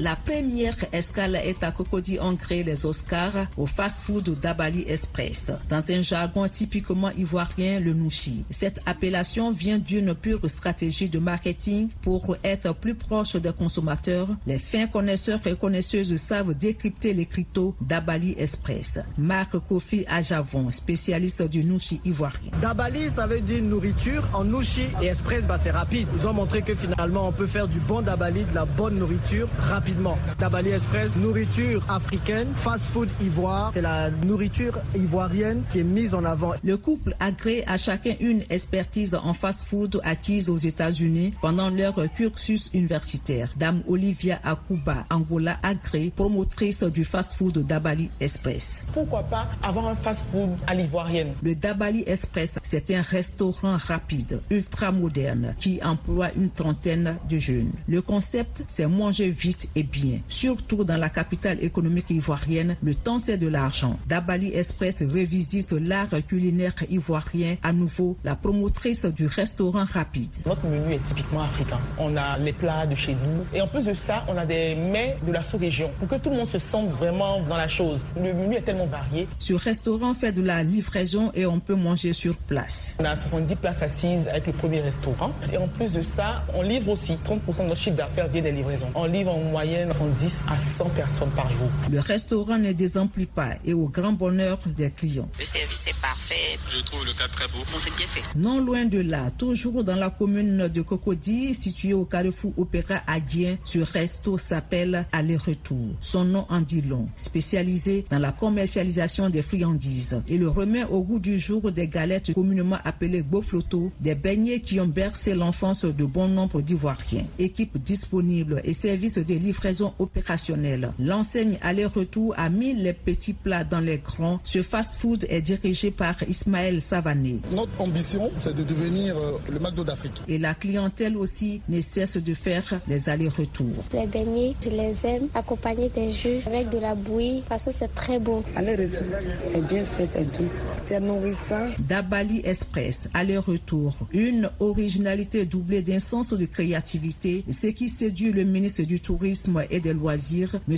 La 0.00 0.16
première 0.16 0.76
escale 0.92 1.36
est 1.36 1.62
à 1.62 1.72
Cocody 1.72 2.18
Ancré 2.18 2.62
les 2.62 2.86
Oscars 2.86 3.48
au 3.58 3.66
fast-food 3.66 4.40
d'Abali 4.40 4.82
Express. 4.88 5.52
Dans 5.68 5.82
un 5.90 6.00
jargon 6.00 6.48
typiquement 6.48 7.10
ivoirien, 7.10 7.80
le 7.80 7.92
nouchi. 7.92 8.46
Cette 8.48 8.80
appellation 8.86 9.52
vient 9.52 9.78
d'une 9.78 10.14
pure 10.14 10.40
stratégie 10.48 11.10
de 11.10 11.18
marketing 11.18 11.90
pour 12.00 12.34
être 12.42 12.74
plus 12.74 12.94
proche 12.94 13.36
des 13.36 13.52
consommateurs. 13.52 14.28
Les 14.46 14.58
fins 14.58 14.86
connaisseurs 14.86 15.46
et 15.46 15.54
connaisseuses 15.54 16.16
savent 16.16 16.54
décrypter 16.54 17.12
les 17.12 17.26
cryptos 17.26 17.76
d'Abali 17.82 18.34
Express. 18.38 19.00
Marc 19.18 19.58
Kofi 19.68 20.06
Ajavon, 20.08 20.70
spécialiste 20.70 21.42
du 21.42 21.62
nouchi 21.62 22.00
ivoirien. 22.06 22.52
Dabali, 22.62 23.10
ça 23.10 23.26
veut 23.26 23.40
dire 23.40 23.62
nourriture. 23.62 24.26
En 24.32 24.44
nouchi 24.44 24.86
et 25.02 25.08
express, 25.08 25.44
bah, 25.44 25.58
c'est 25.62 25.72
rapide. 25.72 26.08
Ils 26.18 26.26
ont 26.26 26.32
montré 26.32 26.62
que 26.62 26.74
finalement, 26.74 27.28
on 27.28 27.32
peut 27.32 27.46
faire 27.46 27.68
du 27.68 27.80
bon 27.80 28.00
dabali, 28.00 28.44
de 28.44 28.54
la 28.54 28.64
bonne 28.64 28.98
nourriture, 28.98 29.46
rapide 29.60 29.89
rapidement. 29.90 30.18
Dabali 30.38 30.70
Express, 30.70 31.16
nourriture 31.16 31.82
africaine, 31.88 32.48
fast-food 32.54 33.08
ivoire. 33.20 33.72
C'est 33.72 33.82
la 33.82 34.10
nourriture 34.10 34.78
ivoirienne 34.94 35.62
qui 35.72 35.80
est 35.80 35.84
mise 35.84 36.14
en 36.14 36.24
avant. 36.24 36.52
Le 36.62 36.76
couple 36.76 37.14
a 37.20 37.32
créé 37.32 37.68
à 37.68 37.76
chacun 37.76 38.14
une 38.20 38.42
expertise 38.50 39.14
en 39.14 39.32
fast-food 39.32 40.00
acquise 40.04 40.48
aux 40.48 40.56
États-Unis 40.56 41.34
pendant 41.40 41.70
leur 41.70 41.94
cursus 42.14 42.70
universitaire. 42.72 43.52
Dame 43.56 43.82
Olivia 43.88 44.40
Akuba, 44.44 45.06
Angola, 45.10 45.58
agré, 45.62 46.12
promotrice 46.14 46.82
du 46.84 47.04
fast-food 47.04 47.66
Dabali 47.66 48.10
Express. 48.20 48.86
Pourquoi 48.92 49.22
pas 49.24 49.48
avoir 49.62 49.88
un 49.88 49.94
fast-food 49.94 50.50
à 50.66 50.74
l'ivoirienne? 50.74 51.32
Le 51.42 51.54
Dabali 51.54 52.04
Express, 52.06 52.54
c'est 52.62 52.90
un 52.92 53.02
restaurant 53.02 53.76
rapide, 53.76 54.40
ultra 54.50 54.92
moderne, 54.92 55.54
qui 55.58 55.80
emploie 55.82 56.28
une 56.36 56.50
trentaine 56.50 57.16
de 57.28 57.38
jeunes. 57.38 57.72
Le 57.88 58.02
concept, 58.02 58.64
c'est 58.68 58.86
manger 58.86 59.30
vite 59.30 59.68
et 59.74 59.79
bien. 59.82 60.20
Surtout 60.28 60.84
dans 60.84 60.96
la 60.96 61.08
capitale 61.08 61.62
économique 61.62 62.10
ivoirienne, 62.10 62.76
le 62.82 62.94
temps 62.94 63.18
c'est 63.18 63.38
de 63.38 63.48
l'argent. 63.48 63.98
Dabali 64.06 64.52
Express 64.54 65.02
revisite 65.02 65.72
l'art 65.72 66.08
culinaire 66.26 66.74
ivoirien 66.88 67.56
à 67.62 67.72
nouveau, 67.72 68.16
la 68.24 68.36
promotrice 68.36 69.04
du 69.04 69.26
restaurant 69.26 69.84
rapide. 69.84 70.30
Notre 70.46 70.66
menu 70.66 70.94
est 70.94 71.04
typiquement 71.04 71.42
africain. 71.42 71.78
On 71.98 72.16
a 72.16 72.38
les 72.38 72.52
plats 72.52 72.86
de 72.86 72.94
chez 72.94 73.12
nous 73.12 73.44
et 73.54 73.60
en 73.60 73.66
plus 73.66 73.84
de 73.86 73.94
ça, 73.94 74.24
on 74.28 74.36
a 74.36 74.46
des 74.46 74.74
mets 74.74 75.16
de 75.26 75.32
la 75.32 75.42
sous-région 75.42 75.90
pour 75.98 76.08
que 76.08 76.16
tout 76.16 76.30
le 76.30 76.36
monde 76.36 76.46
se 76.46 76.58
sente 76.58 76.88
vraiment 76.90 77.40
dans 77.42 77.56
la 77.56 77.68
chose. 77.68 78.04
Le 78.16 78.32
menu 78.32 78.56
est 78.56 78.62
tellement 78.62 78.86
varié. 78.86 79.26
Ce 79.38 79.54
restaurant 79.54 80.14
fait 80.14 80.32
de 80.32 80.42
la 80.42 80.62
livraison 80.62 81.30
et 81.34 81.46
on 81.46 81.60
peut 81.60 81.74
manger 81.74 82.12
sur 82.12 82.36
place. 82.36 82.96
On 82.98 83.04
a 83.04 83.16
70 83.16 83.56
places 83.56 83.82
assises 83.82 84.28
avec 84.28 84.46
le 84.46 84.52
premier 84.52 84.80
restaurant 84.80 85.32
et 85.52 85.56
en 85.56 85.68
plus 85.68 85.92
de 85.94 86.02
ça, 86.02 86.44
on 86.54 86.62
livre 86.62 86.90
aussi 86.90 87.18
30% 87.24 87.38
de 87.58 87.62
notre 87.68 87.76
chiffre 87.76 87.96
d'affaires 87.96 88.28
via 88.28 88.40
des 88.42 88.52
livraisons. 88.52 88.90
On 88.94 89.04
livre 89.04 89.32
en 89.32 89.38
moyenne 89.38 89.59
110 89.62 90.44
à 90.48 90.56
100 90.56 90.88
personnes 90.90 91.30
par 91.36 91.50
jour. 91.52 91.68
Le 91.90 92.00
restaurant 92.00 92.56
ne 92.58 92.72
désemplit 92.72 93.26
pas 93.26 93.56
et 93.64 93.74
au 93.74 93.88
grand 93.88 94.12
bonheur 94.12 94.58
des 94.66 94.90
clients. 94.90 95.28
Le 95.38 95.44
service 95.44 95.86
est 95.86 96.00
parfait. 96.00 96.58
Je 96.70 96.80
trouve 96.82 97.04
le 97.04 97.12
cadre 97.12 97.32
très 97.32 97.46
beau. 97.48 97.58
On 97.74 97.78
s'est 97.78 97.90
bien 97.96 98.06
fait. 98.06 98.22
Non 98.38 98.64
loin 98.64 98.86
de 98.86 98.98
là, 99.00 99.30
toujours 99.36 99.84
dans 99.84 99.96
la 99.96 100.08
commune 100.08 100.68
de 100.68 100.80
Cocody, 100.82 101.52
située 101.52 101.92
au 101.92 102.06
carrefour 102.06 102.54
Opéra 102.56 103.02
Adien, 103.06 103.58
ce 103.64 103.80
resto 103.80 104.38
s'appelle 104.38 105.06
Aller-Retour. 105.12 105.94
Son 106.00 106.24
nom 106.24 106.46
en 106.48 106.62
dit 106.62 106.80
long. 106.80 107.08
Spécialisé 107.16 108.06
dans 108.08 108.18
la 108.18 108.32
commercialisation 108.32 109.28
des 109.28 109.42
friandises. 109.42 110.22
Il 110.28 110.46
remet 110.46 110.84
au 110.84 111.02
goût 111.02 111.18
du 111.18 111.38
jour 111.38 111.70
des 111.70 111.86
galettes 111.88 112.32
communément 112.32 112.78
appelées 112.84 113.22
Bofloto, 113.22 113.92
des 114.00 114.14
beignets 114.14 114.60
qui 114.60 114.80
ont 114.80 114.86
bercé 114.86 115.34
l'enfance 115.34 115.84
de 115.84 116.04
bon 116.04 116.28
nombre 116.28 116.62
d'Ivoiriens. 116.62 117.26
Équipe 117.38 117.76
disponible 117.82 118.62
et 118.64 118.72
service 118.72 119.18
de 119.18 119.34
livraison 119.50 119.92
opérationnelle. 119.98 120.92
L'enseigne 121.00 121.58
Aller-Retour 121.60 122.34
a 122.36 122.48
mis 122.50 122.72
les 122.72 122.92
petits 122.92 123.32
plats 123.32 123.64
dans 123.64 123.80
les 123.80 123.98
grands. 123.98 124.38
Ce 124.44 124.62
fast-food 124.62 125.26
est 125.28 125.42
dirigé 125.42 125.90
par 125.90 126.14
Ismaël 126.22 126.80
Savané. 126.80 127.40
Notre 127.52 127.80
ambition, 127.80 128.30
c'est 128.38 128.54
de 128.54 128.62
devenir 128.62 129.16
euh, 129.16 129.32
le 129.52 129.58
McDo 129.58 129.82
d'Afrique. 129.82 130.22
Et 130.28 130.38
la 130.38 130.54
clientèle 130.54 131.16
aussi 131.16 131.60
ne 131.68 131.80
cesse 131.80 132.16
de 132.16 132.34
faire 132.34 132.80
les 132.86 133.08
allers-retours. 133.08 133.82
Les 133.92 134.06
beignets, 134.06 134.54
je 134.62 134.70
les 134.70 135.06
aime, 135.06 135.26
accompagnés 135.34 135.88
des 135.88 136.10
jus 136.10 136.46
avec 136.46 136.70
de 136.70 136.78
la 136.78 136.94
bouillie, 136.94 137.42
parce 137.48 137.64
que 137.64 137.72
c'est 137.72 137.92
très 137.94 138.20
bon. 138.20 138.44
Aller-retour, 138.54 139.06
c'est 139.42 139.66
bien 139.66 139.84
fait, 139.84 140.06
c'est 140.06 140.26
doux, 140.38 140.48
c'est 140.80 141.00
nourrissant. 141.00 141.66
Dabali 141.80 142.40
Express, 142.44 143.08
aller-retour, 143.14 143.96
une 144.12 144.48
originalité 144.60 145.44
doublée 145.44 145.82
d'un 145.82 145.98
sens 145.98 146.32
de 146.32 146.46
créativité, 146.46 147.44
ce 147.50 147.66
qui 147.66 147.88
séduit 147.88 148.30
le 148.30 148.44
ministre 148.44 148.82
du 148.82 149.00
Tourisme 149.00 149.39
et 149.70 149.80
des 149.80 149.92
Loisirs, 149.94 150.58
M. 150.68 150.76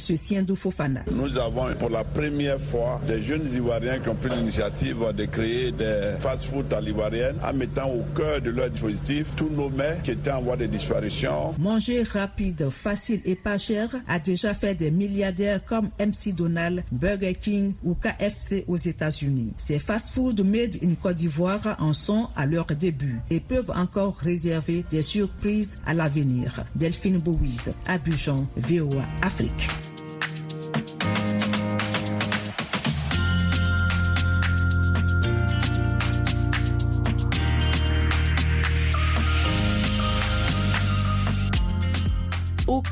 Fofana. 0.56 1.02
Nous 1.10 1.38
avons 1.38 1.72
pour 1.78 1.90
la 1.90 2.04
première 2.04 2.60
fois 2.60 3.00
des 3.06 3.22
jeunes 3.22 3.46
Ivoiriens 3.54 3.98
qui 3.98 4.08
ont 4.08 4.14
pris 4.14 4.30
l'initiative 4.30 4.98
de 5.16 5.24
créer 5.26 5.72
des 5.72 6.12
fast-food 6.18 6.72
à 6.72 6.80
l'ivoirienne 6.80 7.36
en 7.44 7.52
mettant 7.52 7.88
au 7.90 8.02
cœur 8.16 8.40
de 8.40 8.50
leur 8.50 8.70
dispositif 8.70 9.32
tous 9.36 9.48
nos 9.50 9.68
mets 9.70 9.98
qui 10.04 10.12
étaient 10.12 10.30
en 10.30 10.42
voie 10.42 10.56
de 10.56 10.66
disparition. 10.66 11.54
Manger 11.58 12.02
rapide, 12.02 12.68
facile 12.70 13.20
et 13.24 13.36
pas 13.36 13.58
cher 13.58 13.88
a 14.08 14.18
déjà 14.18 14.54
fait 14.54 14.74
des 14.74 14.90
milliardaires 14.90 15.64
comme 15.64 15.90
MC 15.98 16.34
Donald, 16.34 16.84
Burger 16.92 17.34
King 17.34 17.74
ou 17.84 17.94
KFC 17.94 18.64
aux 18.68 18.76
États-Unis. 18.76 19.52
Ces 19.58 19.78
fast-food 19.78 20.40
made 20.44 20.76
in 20.82 20.94
Côte 21.00 21.16
d'Ivoire 21.16 21.76
en 21.78 21.92
sont 21.92 22.28
à 22.36 22.46
leur 22.46 22.66
début 22.66 23.20
et 23.30 23.40
peuvent 23.40 23.72
encore 23.74 24.16
réserver 24.16 24.84
des 24.90 25.02
surprises 25.02 25.78
à 25.86 25.94
l'avenir. 25.94 26.64
Delphine 26.74 27.18
Bouise, 27.18 27.72
Abidjan, 27.86 28.36
VOA 28.56 29.04
Afrique. 29.22 29.91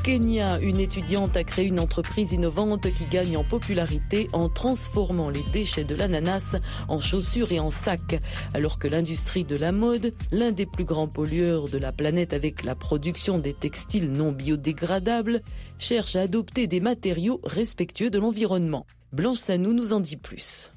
Kenya, 0.03 0.59
une 0.61 0.79
étudiante 0.79 1.37
a 1.37 1.43
créé 1.43 1.67
une 1.67 1.79
entreprise 1.79 2.33
innovante 2.33 2.91
qui 2.91 3.05
gagne 3.05 3.37
en 3.37 3.43
popularité 3.43 4.27
en 4.33 4.49
transformant 4.49 5.29
les 5.29 5.43
déchets 5.53 5.83
de 5.83 5.93
l'ananas 5.93 6.55
en 6.87 6.99
chaussures 6.99 7.51
et 7.51 7.59
en 7.59 7.69
sacs. 7.69 8.19
Alors 8.55 8.79
que 8.79 8.87
l'industrie 8.87 9.43
de 9.43 9.55
la 9.55 9.71
mode, 9.71 10.13
l'un 10.31 10.51
des 10.51 10.65
plus 10.65 10.85
grands 10.85 11.07
pollueurs 11.07 11.69
de 11.69 11.77
la 11.77 11.91
planète 11.91 12.33
avec 12.33 12.63
la 12.63 12.73
production 12.73 13.37
des 13.37 13.53
textiles 13.53 14.11
non 14.11 14.31
biodégradables, 14.31 15.41
cherche 15.77 16.15
à 16.15 16.21
adopter 16.21 16.65
des 16.65 16.79
matériaux 16.79 17.39
respectueux 17.43 18.09
de 18.09 18.17
l'environnement. 18.17 18.87
Blanche 19.13 19.37
Sanou 19.37 19.71
nous 19.73 19.93
en 19.93 19.99
dit 19.99 20.17
plus. 20.17 20.71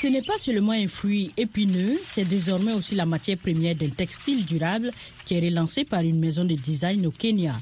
Ce 0.00 0.06
n'est 0.06 0.22
pas 0.22 0.38
seulement 0.38 0.72
un 0.72 0.88
fruit 0.88 1.30
épineux, 1.36 2.00
c'est 2.04 2.24
désormais 2.24 2.72
aussi 2.72 2.94
la 2.94 3.04
matière 3.04 3.36
première 3.36 3.74
d'un 3.74 3.90
textile 3.90 4.46
durable 4.46 4.92
qui 5.26 5.34
est 5.34 5.40
relancé 5.40 5.84
par 5.84 6.00
une 6.00 6.18
maison 6.18 6.42
de 6.46 6.54
design 6.54 7.06
au 7.06 7.10
Kenya. 7.10 7.52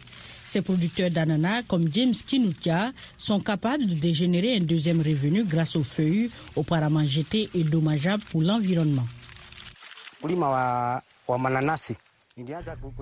Ces 0.47 0.63
producteurs 0.63 1.11
d'ananas, 1.11 1.65
comme 1.67 1.93
James 1.93 2.13
Kinutia, 2.15 2.93
sont 3.19 3.41
capables 3.41 3.87
de 3.99 4.13
générer 4.13 4.55
un 4.55 4.61
deuxième 4.61 5.01
revenu 5.01 5.43
grâce 5.43 5.75
aux 5.75 5.83
feuilles 5.83 6.31
auparavant 6.55 7.05
jetées 7.05 7.51
et 7.57 7.65
dommageables 7.65 8.23
pour 8.31 8.41
l'environnement. 8.43 9.07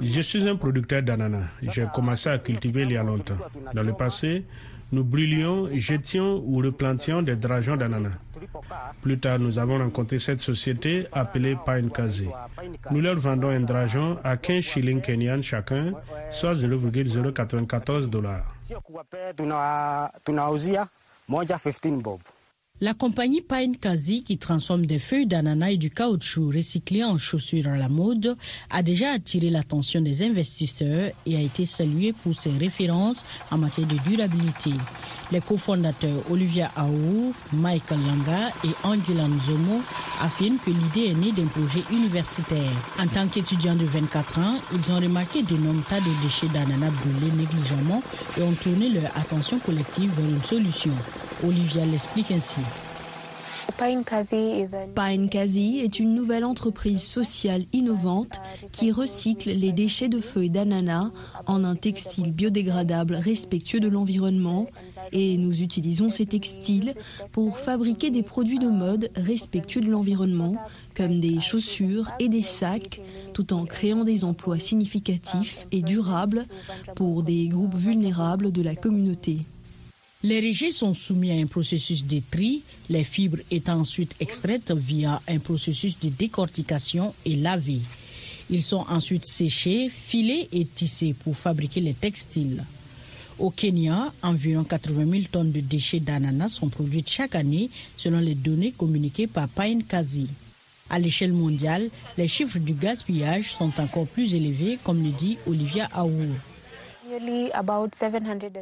Je 0.00 0.20
suis 0.22 0.48
un 0.48 0.56
producteur 0.56 1.02
d'ananas. 1.02 1.44
J'ai 1.74 1.84
commencé 1.94 2.30
à 2.30 2.38
cultiver 2.38 2.82
il 2.84 2.92
y 2.92 2.96
a 2.96 3.02
longtemps. 3.02 3.36
Dans 3.74 3.82
le 3.82 3.92
passé, 3.92 4.46
nous 4.92 5.04
brûlions, 5.04 5.68
jetions 5.74 6.42
ou 6.46 6.58
replantions 6.58 7.22
des 7.22 7.36
drageons 7.36 7.76
d'ananas. 7.76 8.16
Plus 9.02 9.18
tard, 9.18 9.38
nous 9.38 9.58
avons 9.58 9.78
rencontré 9.78 10.18
cette 10.18 10.40
société 10.40 11.06
appelée 11.12 11.56
Pine 11.66 11.90
Kazi. 11.90 12.28
Nous 12.90 13.00
leur 13.00 13.16
vendons 13.16 13.48
un 13.48 13.60
drageon 13.60 14.18
à 14.22 14.36
15 14.36 14.62
shillings 14.62 15.00
kenyan 15.00 15.42
chacun, 15.42 15.92
soit 16.30 16.54
0,094 16.54 18.08
dollars. 18.10 18.44
La 22.82 22.92
compagnie 22.92 23.40
Pine 23.40 23.78
Kazi, 23.78 24.22
qui 24.22 24.36
transforme 24.36 24.84
des 24.84 24.98
feuilles 24.98 25.26
d'ananas 25.26 25.70
et 25.70 25.76
du 25.78 25.90
caoutchouc 25.90 26.52
recyclés 26.54 27.04
en 27.04 27.16
chaussures 27.16 27.68
à 27.68 27.76
la 27.78 27.88
mode, 27.88 28.36
a 28.68 28.82
déjà 28.82 29.12
attiré 29.12 29.48
l'attention 29.48 30.02
des 30.02 30.22
investisseurs 30.22 31.10
et 31.24 31.36
a 31.36 31.40
été 31.40 31.64
saluée 31.64 32.12
pour 32.12 32.38
ses 32.38 32.50
références 32.50 33.24
en 33.50 33.56
matière 33.56 33.86
de 33.86 33.96
durabilité. 34.06 34.72
Les 35.32 35.40
cofondateurs 35.40 36.30
Olivia 36.30 36.70
Aou, 36.76 37.32
Michael 37.54 37.98
Langa 37.98 38.50
et 38.62 38.86
Angela 38.86 39.26
Nzomo 39.26 39.80
affirment 40.20 40.58
que 40.58 40.70
l'idée 40.70 41.12
est 41.12 41.18
née 41.18 41.32
d'un 41.32 41.46
projet 41.46 41.82
universitaire. 41.90 42.72
En 43.00 43.06
tant 43.06 43.26
qu'étudiants 43.26 43.74
de 43.74 43.86
24 43.86 44.38
ans, 44.38 44.58
ils 44.74 44.92
ont 44.92 45.00
remarqué 45.00 45.42
d'énormes 45.42 45.82
tas 45.88 46.00
de 46.00 46.22
déchets 46.22 46.48
d'ananas 46.48 46.90
brûlés 46.90 47.32
négligemment 47.32 48.02
et 48.36 48.42
ont 48.42 48.52
tourné 48.52 48.90
leur 48.90 49.16
attention 49.16 49.58
collective 49.60 50.10
vers 50.10 50.28
une 50.28 50.42
solution. 50.42 50.92
Olivia 51.44 51.84
l'explique 51.84 52.30
ainsi. 52.30 52.60
Pine 53.78 55.28
Kazi 55.28 55.80
est 55.80 55.98
une 55.98 56.14
nouvelle 56.14 56.44
entreprise 56.44 57.02
sociale 57.02 57.64
innovante 57.72 58.40
qui 58.72 58.90
recycle 58.90 59.50
les 59.50 59.72
déchets 59.72 60.08
de 60.08 60.20
feuilles 60.20 60.50
d'ananas 60.50 61.10
en 61.46 61.62
un 61.62 61.74
textile 61.74 62.32
biodégradable 62.32 63.16
respectueux 63.16 63.80
de 63.80 63.88
l'environnement 63.88 64.66
et 65.12 65.36
nous 65.36 65.62
utilisons 65.62 66.10
ces 66.10 66.26
textiles 66.26 66.94
pour 67.32 67.58
fabriquer 67.58 68.10
des 68.10 68.22
produits 68.22 68.58
de 68.58 68.70
mode 68.70 69.10
respectueux 69.14 69.82
de 69.82 69.90
l'environnement 69.90 70.56
comme 70.96 71.20
des 71.20 71.38
chaussures 71.38 72.10
et 72.18 72.28
des 72.28 72.42
sacs 72.42 73.00
tout 73.34 73.52
en 73.52 73.66
créant 73.66 74.04
des 74.04 74.24
emplois 74.24 74.58
significatifs 74.58 75.66
et 75.70 75.82
durables 75.82 76.44
pour 76.94 77.22
des 77.22 77.48
groupes 77.48 77.76
vulnérables 77.76 78.52
de 78.52 78.62
la 78.62 78.74
communauté. 78.74 79.40
Les 80.28 80.40
rejets 80.40 80.72
sont 80.72 80.92
soumis 80.92 81.30
à 81.30 81.40
un 81.40 81.46
processus 81.46 82.04
de 82.04 82.20
tri, 82.28 82.64
les 82.88 83.04
fibres 83.04 83.38
étant 83.48 83.78
ensuite 83.78 84.16
extraites 84.18 84.72
via 84.72 85.22
un 85.28 85.38
processus 85.38 86.00
de 86.00 86.08
décortication 86.08 87.14
et 87.24 87.36
lavées. 87.36 87.82
Ils 88.50 88.64
sont 88.64 88.84
ensuite 88.88 89.24
séchés, 89.24 89.88
filés 89.88 90.48
et 90.50 90.64
tissés 90.64 91.14
pour 91.14 91.36
fabriquer 91.36 91.80
les 91.80 91.94
textiles. 91.94 92.64
Au 93.38 93.50
Kenya, 93.50 94.12
environ 94.20 94.64
80 94.64 95.08
000 95.08 95.22
tonnes 95.30 95.52
de 95.52 95.60
déchets 95.60 96.00
d'ananas 96.00 96.48
sont 96.48 96.70
produites 96.70 97.08
chaque 97.08 97.36
année 97.36 97.70
selon 97.96 98.18
les 98.18 98.34
données 98.34 98.72
communiquées 98.72 99.28
par 99.28 99.48
Pine 99.48 99.84
Kazi. 99.84 100.26
À 100.90 100.98
l'échelle 100.98 101.34
mondiale, 101.34 101.88
les 102.18 102.26
chiffres 102.26 102.58
du 102.58 102.74
gaspillage 102.74 103.52
sont 103.52 103.72
encore 103.78 104.08
plus 104.08 104.34
élevés, 104.34 104.80
comme 104.82 105.04
le 105.04 105.12
dit 105.12 105.38
Olivia 105.46 105.88
Aour. 105.92 106.34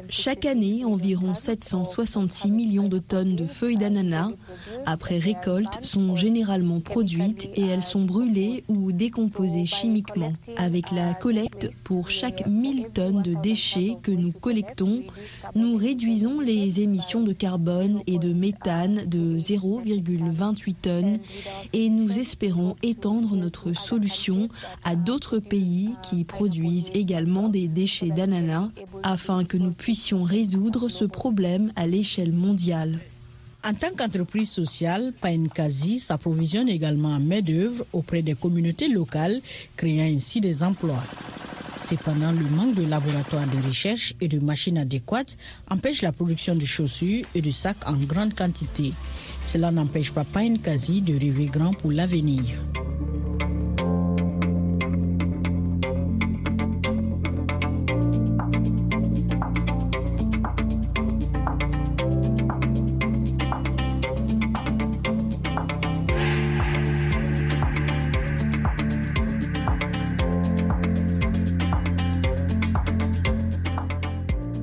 Chaque 0.09 0.45
année, 0.45 0.85
environ 0.85 1.35
766 1.35 2.51
millions 2.51 2.87
de 2.87 2.99
tonnes 2.99 3.35
de 3.35 3.45
feuilles 3.45 3.75
d'ananas, 3.75 4.29
après 4.85 5.17
récolte, 5.17 5.83
sont 5.83 6.15
généralement 6.15 6.79
produites 6.79 7.49
et 7.55 7.65
elles 7.65 7.81
sont 7.81 8.03
brûlées 8.03 8.63
ou 8.67 8.91
décomposées 8.91 9.65
chimiquement. 9.65 10.33
Avec 10.57 10.91
la 10.91 11.13
collecte, 11.13 11.69
pour 11.83 12.09
chaque 12.09 12.45
1000 12.47 12.89
tonnes 12.93 13.21
de 13.21 13.33
déchets 13.41 13.97
que 14.01 14.11
nous 14.11 14.31
collectons, 14.31 15.03
nous 15.55 15.75
réduisons 15.75 16.39
les 16.39 16.81
émissions 16.81 17.21
de 17.23 17.33
carbone 17.33 18.01
et 18.07 18.19
de 18.19 18.33
méthane 18.33 19.05
de 19.05 19.39
0,28 19.39 20.75
tonnes 20.81 21.19
et 21.73 21.89
nous 21.89 22.19
espérons 22.19 22.75
étendre 22.83 23.35
notre 23.35 23.73
solution 23.73 24.47
à 24.83 24.95
d'autres 24.95 25.39
pays 25.39 25.89
qui 26.03 26.23
produisent 26.23 26.91
également 26.93 27.49
des 27.49 27.67
déchets 27.67 28.09
d'ananas 28.09 28.44
afin 29.03 29.43
que 29.45 29.57
nous 29.57 29.71
puissions 29.71 30.23
résoudre 30.23 30.89
ce 30.89 31.05
problème 31.05 31.71
à 31.75 31.87
l'échelle 31.87 32.31
mondiale. 32.31 32.99
En 33.63 33.73
tant 33.73 33.89
qu'entreprise 33.97 34.51
sociale, 34.51 35.11
Painkazi 35.19 35.99
s'approvisionne 35.99 36.69
également 36.69 37.13
en 37.13 37.19
main-d'œuvre 37.19 37.83
auprès 37.93 38.21
des 38.21 38.35
communautés 38.35 38.87
locales, 38.87 39.41
créant 39.75 40.05
ainsi 40.05 40.39
des 40.39 40.61
emplois. 40.61 41.03
Cependant, 41.81 42.31
le 42.31 42.47
manque 42.49 42.75
de 42.75 42.85
laboratoires 42.85 43.47
de 43.47 43.67
recherche 43.67 44.13
et 44.21 44.27
de 44.27 44.39
machines 44.39 44.77
adéquates 44.77 45.37
empêche 45.69 46.03
la 46.03 46.11
production 46.11 46.55
de 46.55 46.65
chaussures 46.65 47.25
et 47.33 47.41
de 47.41 47.51
sacs 47.51 47.87
en 47.87 47.97
grande 47.97 48.35
quantité. 48.35 48.93
Cela 49.45 49.71
n'empêche 49.71 50.11
pas 50.11 50.23
Painkazi 50.23 51.01
de 51.01 51.13
rêver 51.13 51.45
grand 51.45 51.73
pour 51.73 51.91
l'avenir. 51.91 52.43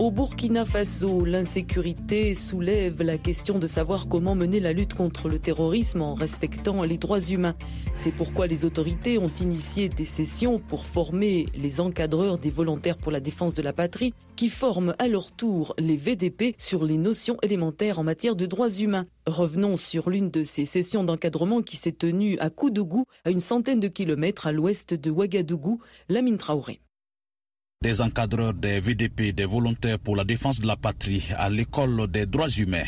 Au 0.03 0.11
Burkina 0.11 0.65
Faso, 0.65 1.25
l'insécurité 1.25 2.35
soulève 2.35 3.03
la 3.05 3.19
question 3.19 3.61
de 3.61 3.69
savoir 3.69 4.09
comment 4.09 4.35
mener 4.35 4.59
la 4.59 4.73
lutte 4.73 4.95
contre 4.95 5.29
le 5.29 5.39
terrorisme 5.39 6.03
en 6.03 6.15
respectant 6.15 6.83
les 6.83 6.99
droits 6.99 7.21
humains. 7.21 7.55
C'est 7.95 8.11
pourquoi 8.11 8.49
les 8.49 8.65
autorités 8.65 9.19
ont 9.19 9.31
initié 9.41 9.89
des 9.89 10.05
sessions 10.05 10.59
pour 10.59 10.87
former 10.87 11.47
les 11.55 11.81
encadreurs 11.81 12.39
des 12.39 12.51
volontaires 12.51 12.99
pour 12.99 13.13
la 13.13 13.21
défense 13.21 13.55
de 13.55 13.63
la 13.63 13.73
patrie 13.73 14.13
qui 14.35 14.49
forment 14.49 14.97
à 14.99 15.07
leur 15.07 15.31
tour 15.31 15.73
les 15.79 15.97
VDP 15.97 16.57
sur 16.59 16.83
les 16.83 16.99
notions 16.99 17.37
élémentaires 17.41 18.01
en 18.01 18.03
matière 18.03 18.35
de 18.35 18.47
droits 18.47 18.73
humains. 18.73 19.07
Revenons 19.29 19.77
sur 19.77 20.11
l'une 20.11 20.33
de 20.33 20.43
ces 20.43 20.67
sessions 20.67 21.05
d'encadrement 21.05 21.63
qui 21.63 21.77
s'est 21.77 21.93
tenue 21.93 22.37
à 22.41 22.51
Koudougou, 22.51 23.05
à 23.25 23.31
une 23.31 23.39
centaine 23.39 23.79
de 23.79 23.87
kilomètres 23.87 24.49
à 24.49 24.53
l'ouest 24.53 24.95
de 24.95 25.11
Ouagadougou, 25.13 25.79
Lamine 26.09 26.39
Traoré 26.39 26.81
des 27.83 28.01
encadreurs 28.01 28.55
des 28.55 28.81
VDP, 28.81 29.33
des 29.33 29.45
volontaires 29.45 29.99
pour 29.99 30.15
la 30.15 30.23
défense 30.23 30.61
de 30.61 30.67
la 30.69 30.77
patrie 30.77 31.29
à 31.37 31.51
l'école 31.51 32.07
des 32.09 32.27
droits 32.27 32.49
humains. 32.49 32.85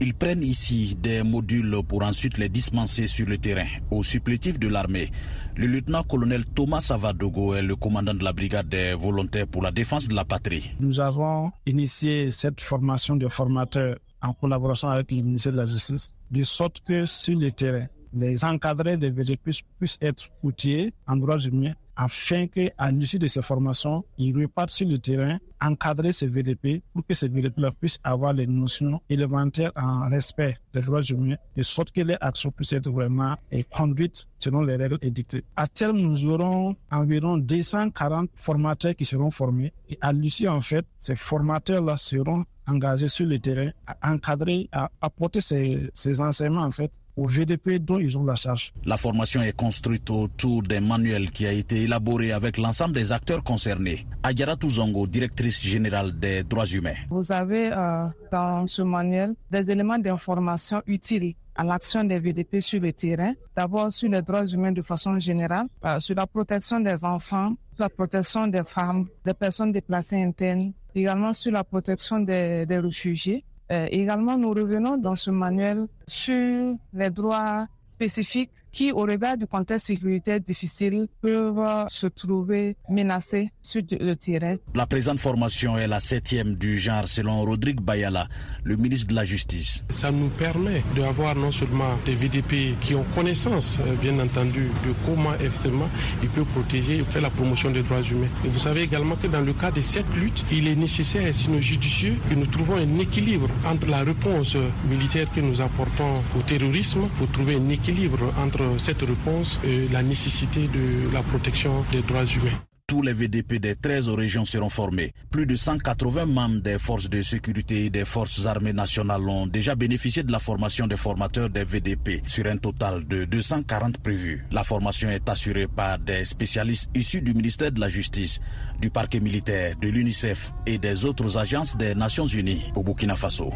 Ils 0.00 0.14
prennent 0.14 0.42
ici 0.42 0.96
des 1.00 1.22
modules 1.22 1.76
pour 1.86 2.02
ensuite 2.02 2.38
les 2.38 2.48
dispenser 2.48 3.06
sur 3.06 3.26
le 3.28 3.38
terrain 3.38 3.68
au 3.92 4.02
supplétif 4.02 4.58
de 4.58 4.66
l'armée. 4.66 5.10
Le 5.54 5.68
lieutenant-colonel 5.68 6.44
Thomas 6.44 6.80
Savadogo 6.80 7.54
est 7.54 7.62
le 7.62 7.76
commandant 7.76 8.14
de 8.14 8.24
la 8.24 8.32
brigade 8.32 8.68
des 8.68 8.94
volontaires 8.94 9.46
pour 9.46 9.62
la 9.62 9.70
défense 9.70 10.08
de 10.08 10.14
la 10.14 10.24
patrie. 10.24 10.72
Nous 10.80 10.98
avons 10.98 11.52
initié 11.64 12.32
cette 12.32 12.60
formation 12.60 13.14
de 13.14 13.28
formateurs 13.28 13.96
en 14.22 14.32
collaboration 14.32 14.88
avec 14.88 15.12
le 15.12 15.18
ministère 15.22 15.52
de 15.52 15.58
la 15.58 15.66
Justice, 15.66 16.12
de 16.32 16.42
sorte 16.42 16.80
que 16.84 17.06
sur 17.06 17.38
le 17.38 17.52
terrain, 17.52 17.86
les 18.12 18.44
encadrés 18.44 18.96
des 18.96 19.10
VDP 19.10 19.50
puissent 19.78 19.98
être 20.02 20.28
outillés 20.42 20.92
en 21.06 21.16
droits 21.16 21.38
humains 21.38 21.74
afin 22.02 22.46
qu'à 22.46 22.90
l'issue 22.90 23.18
de 23.18 23.26
ces 23.28 23.42
formations, 23.42 24.04
ils 24.18 24.36
repartent 24.36 24.70
sur 24.70 24.88
le 24.88 24.98
terrain, 24.98 25.38
encadrer 25.60 26.12
ces 26.12 26.26
VDP 26.26 26.82
pour 26.92 27.06
que 27.06 27.14
ces 27.14 27.28
VDP 27.28 27.60
puissent 27.78 28.00
avoir 28.02 28.32
les 28.32 28.46
notions 28.46 29.00
élémentaires 29.08 29.70
en 29.76 30.08
respect 30.08 30.56
des 30.74 30.82
droits 30.82 31.02
humains, 31.02 31.36
de 31.56 31.62
sorte 31.62 31.92
que 31.92 32.00
les 32.00 32.16
actions 32.20 32.50
puissent 32.50 32.72
être 32.72 32.90
vraiment 32.90 33.36
conduites 33.70 34.26
selon 34.38 34.62
les 34.62 34.76
règles 34.76 34.98
édictées. 35.02 35.44
À 35.56 35.68
terme, 35.68 35.98
nous 35.98 36.26
aurons 36.26 36.74
environ 36.90 37.38
240 37.38 38.30
formateurs 38.34 38.96
qui 38.96 39.04
seront 39.04 39.30
formés 39.30 39.72
et 39.88 39.98
à 40.00 40.12
l'issue, 40.12 40.48
en 40.48 40.60
fait, 40.60 40.84
ces 40.98 41.14
formateurs-là 41.14 41.96
seront 41.96 42.44
engagés 42.66 43.08
sur 43.08 43.26
le 43.26 43.38
terrain 43.38 43.70
à 43.86 44.12
encadrer, 44.12 44.68
à 44.72 44.90
apporter 45.00 45.40
ces, 45.40 45.90
ces 45.94 46.20
enseignements, 46.20 46.62
en 46.62 46.70
fait, 46.70 46.90
au 47.16 47.26
VDP 47.26 47.78
dont 47.78 47.98
ils 47.98 48.16
ont 48.16 48.24
la 48.24 48.34
charge. 48.34 48.72
La 48.84 48.96
formation 48.96 49.42
est 49.42 49.56
construite 49.56 50.10
autour 50.10 50.62
d'un 50.62 50.80
manuel 50.80 51.30
qui 51.30 51.46
a 51.46 51.52
été 51.52 51.82
élaboré 51.82 52.32
avec 52.32 52.58
l'ensemble 52.58 52.94
des 52.94 53.12
acteurs 53.12 53.42
concernés. 53.42 54.06
Adjara 54.22 54.56
Touzongo, 54.56 55.06
directrice 55.06 55.62
générale 55.62 56.18
des 56.18 56.42
droits 56.42 56.66
humains. 56.66 56.94
Vous 57.10 57.30
avez 57.32 57.70
euh, 57.72 58.06
dans 58.30 58.66
ce 58.66 58.82
manuel 58.82 59.34
des 59.50 59.70
éléments 59.70 59.98
d'information 59.98 60.82
utiles 60.86 61.34
à 61.54 61.64
l'action 61.64 62.04
des 62.04 62.18
VDP 62.18 62.60
sur 62.60 62.80
le 62.80 62.92
terrain, 62.92 63.34
d'abord 63.54 63.92
sur 63.92 64.08
les 64.08 64.22
droits 64.22 64.46
humains 64.46 64.72
de 64.72 64.82
façon 64.82 65.18
générale, 65.18 65.66
euh, 65.84 66.00
sur 66.00 66.14
la 66.14 66.26
protection 66.26 66.80
des 66.80 67.04
enfants, 67.04 67.54
la 67.78 67.88
protection 67.88 68.46
des 68.46 68.64
femmes, 68.64 69.06
des 69.24 69.34
personnes 69.34 69.72
déplacées 69.72 70.22
internes, 70.22 70.72
également 70.94 71.32
sur 71.32 71.52
la 71.52 71.64
protection 71.64 72.20
des, 72.20 72.64
des 72.66 72.78
réfugiés, 72.78 73.44
également, 73.90 74.36
nous 74.36 74.50
revenons 74.50 74.96
dans 74.96 75.16
ce 75.16 75.30
manuel 75.30 75.86
sur 76.06 76.74
les 76.92 77.10
droits 77.10 77.66
spécifiques 77.82 78.52
qui, 78.72 78.92
au 78.92 79.02
regard 79.02 79.36
du 79.36 79.46
contexte 79.46 79.86
sécuritaire 79.86 80.40
difficile, 80.40 81.06
peuvent 81.20 81.86
se 81.88 82.06
trouver 82.06 82.76
menacés 82.88 83.50
sur 83.60 83.82
le 83.90 84.14
terrain. 84.14 84.56
La 84.74 84.86
présente 84.86 85.18
formation 85.20 85.76
est 85.76 85.86
la 85.88 86.00
septième 86.00 86.54
du 86.54 86.78
genre 86.78 87.06
selon 87.06 87.42
Rodrigue 87.44 87.80
Bayala, 87.80 88.28
le 88.64 88.76
ministre 88.76 89.08
de 89.08 89.14
la 89.14 89.24
Justice. 89.24 89.84
Ça 89.90 90.10
nous 90.10 90.28
permet 90.28 90.82
d'avoir 90.96 91.34
non 91.34 91.52
seulement 91.52 91.98
des 92.06 92.14
VDP 92.14 92.76
qui 92.80 92.94
ont 92.94 93.04
connaissance, 93.14 93.78
euh, 93.86 93.94
bien 93.96 94.18
entendu, 94.18 94.70
de 94.86 94.94
comment 95.04 95.34
effectivement 95.34 95.88
ils 96.22 96.28
peuvent 96.28 96.44
protéger 96.46 96.98
et 96.98 97.04
faire 97.04 97.22
la 97.22 97.30
promotion 97.30 97.70
des 97.70 97.82
droits 97.82 98.02
humains. 98.02 98.28
Et 98.44 98.48
vous 98.48 98.58
savez 98.58 98.82
également 98.82 99.16
que 99.16 99.26
dans 99.26 99.40
le 99.40 99.52
cas 99.52 99.70
de 99.70 99.80
cette 99.80 100.12
lutte, 100.16 100.44
il 100.50 100.66
est 100.68 100.76
nécessaire 100.76 101.26
et 101.26 101.32
sinon 101.32 101.60
judicieux 101.60 102.16
que 102.28 102.34
nous 102.34 102.46
trouvons 102.46 102.76
un 102.76 102.98
équilibre 102.98 103.48
entre 103.66 103.88
la 103.88 104.02
réponse 104.02 104.56
militaire 104.88 105.30
que 105.34 105.40
nous 105.40 105.60
apportons 105.60 106.22
au 106.38 106.42
terrorisme. 106.46 107.02
Il 107.12 107.16
faut 107.18 107.26
trouver 107.26 107.56
un 107.56 107.68
équilibre 107.68 108.18
entre 108.38 108.61
cette 108.78 109.02
réponse 109.02 109.60
et 109.64 109.88
la 109.88 110.02
nécessité 110.02 110.68
de 110.68 111.12
la 111.12 111.22
protection 111.22 111.84
des 111.90 112.02
droits 112.02 112.24
humains. 112.24 112.58
Tous 112.92 113.00
les 113.00 113.14
VDP 113.14 113.58
des 113.58 113.74
13 113.74 114.10
régions 114.10 114.44
seront 114.44 114.68
formés. 114.68 115.14
Plus 115.30 115.46
de 115.46 115.56
180 115.56 116.26
membres 116.26 116.60
des 116.60 116.78
forces 116.78 117.08
de 117.08 117.22
sécurité 117.22 117.86
et 117.86 117.90
des 117.90 118.04
forces 118.04 118.44
armées 118.44 118.74
nationales 118.74 119.26
ont 119.26 119.46
déjà 119.46 119.74
bénéficié 119.74 120.22
de 120.22 120.30
la 120.30 120.38
formation 120.38 120.86
des 120.86 120.98
formateurs 120.98 121.48
des 121.48 121.64
VDP 121.64 122.20
sur 122.26 122.44
un 122.46 122.58
total 122.58 123.06
de 123.06 123.24
240 123.24 123.96
prévus. 123.96 124.44
La 124.50 124.62
formation 124.62 125.08
est 125.08 125.26
assurée 125.26 125.68
par 125.68 125.98
des 126.00 126.26
spécialistes 126.26 126.90
issus 126.94 127.22
du 127.22 127.32
ministère 127.32 127.72
de 127.72 127.80
la 127.80 127.88
Justice, 127.88 128.40
du 128.78 128.90
parquet 128.90 129.20
militaire, 129.20 129.74
de 129.80 129.88
l'UNICEF 129.88 130.52
et 130.66 130.76
des 130.76 131.06
autres 131.06 131.38
agences 131.38 131.76
des 131.78 131.94
Nations 131.94 132.26
Unies 132.26 132.72
au 132.74 132.82
Burkina 132.82 133.16
Faso. 133.16 133.52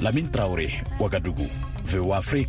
Lamine 0.00 0.30
Traoré, 0.30 0.82
Ouagadougou, 0.98 1.48
VOA 1.84 2.16
Afrique. 2.16 2.48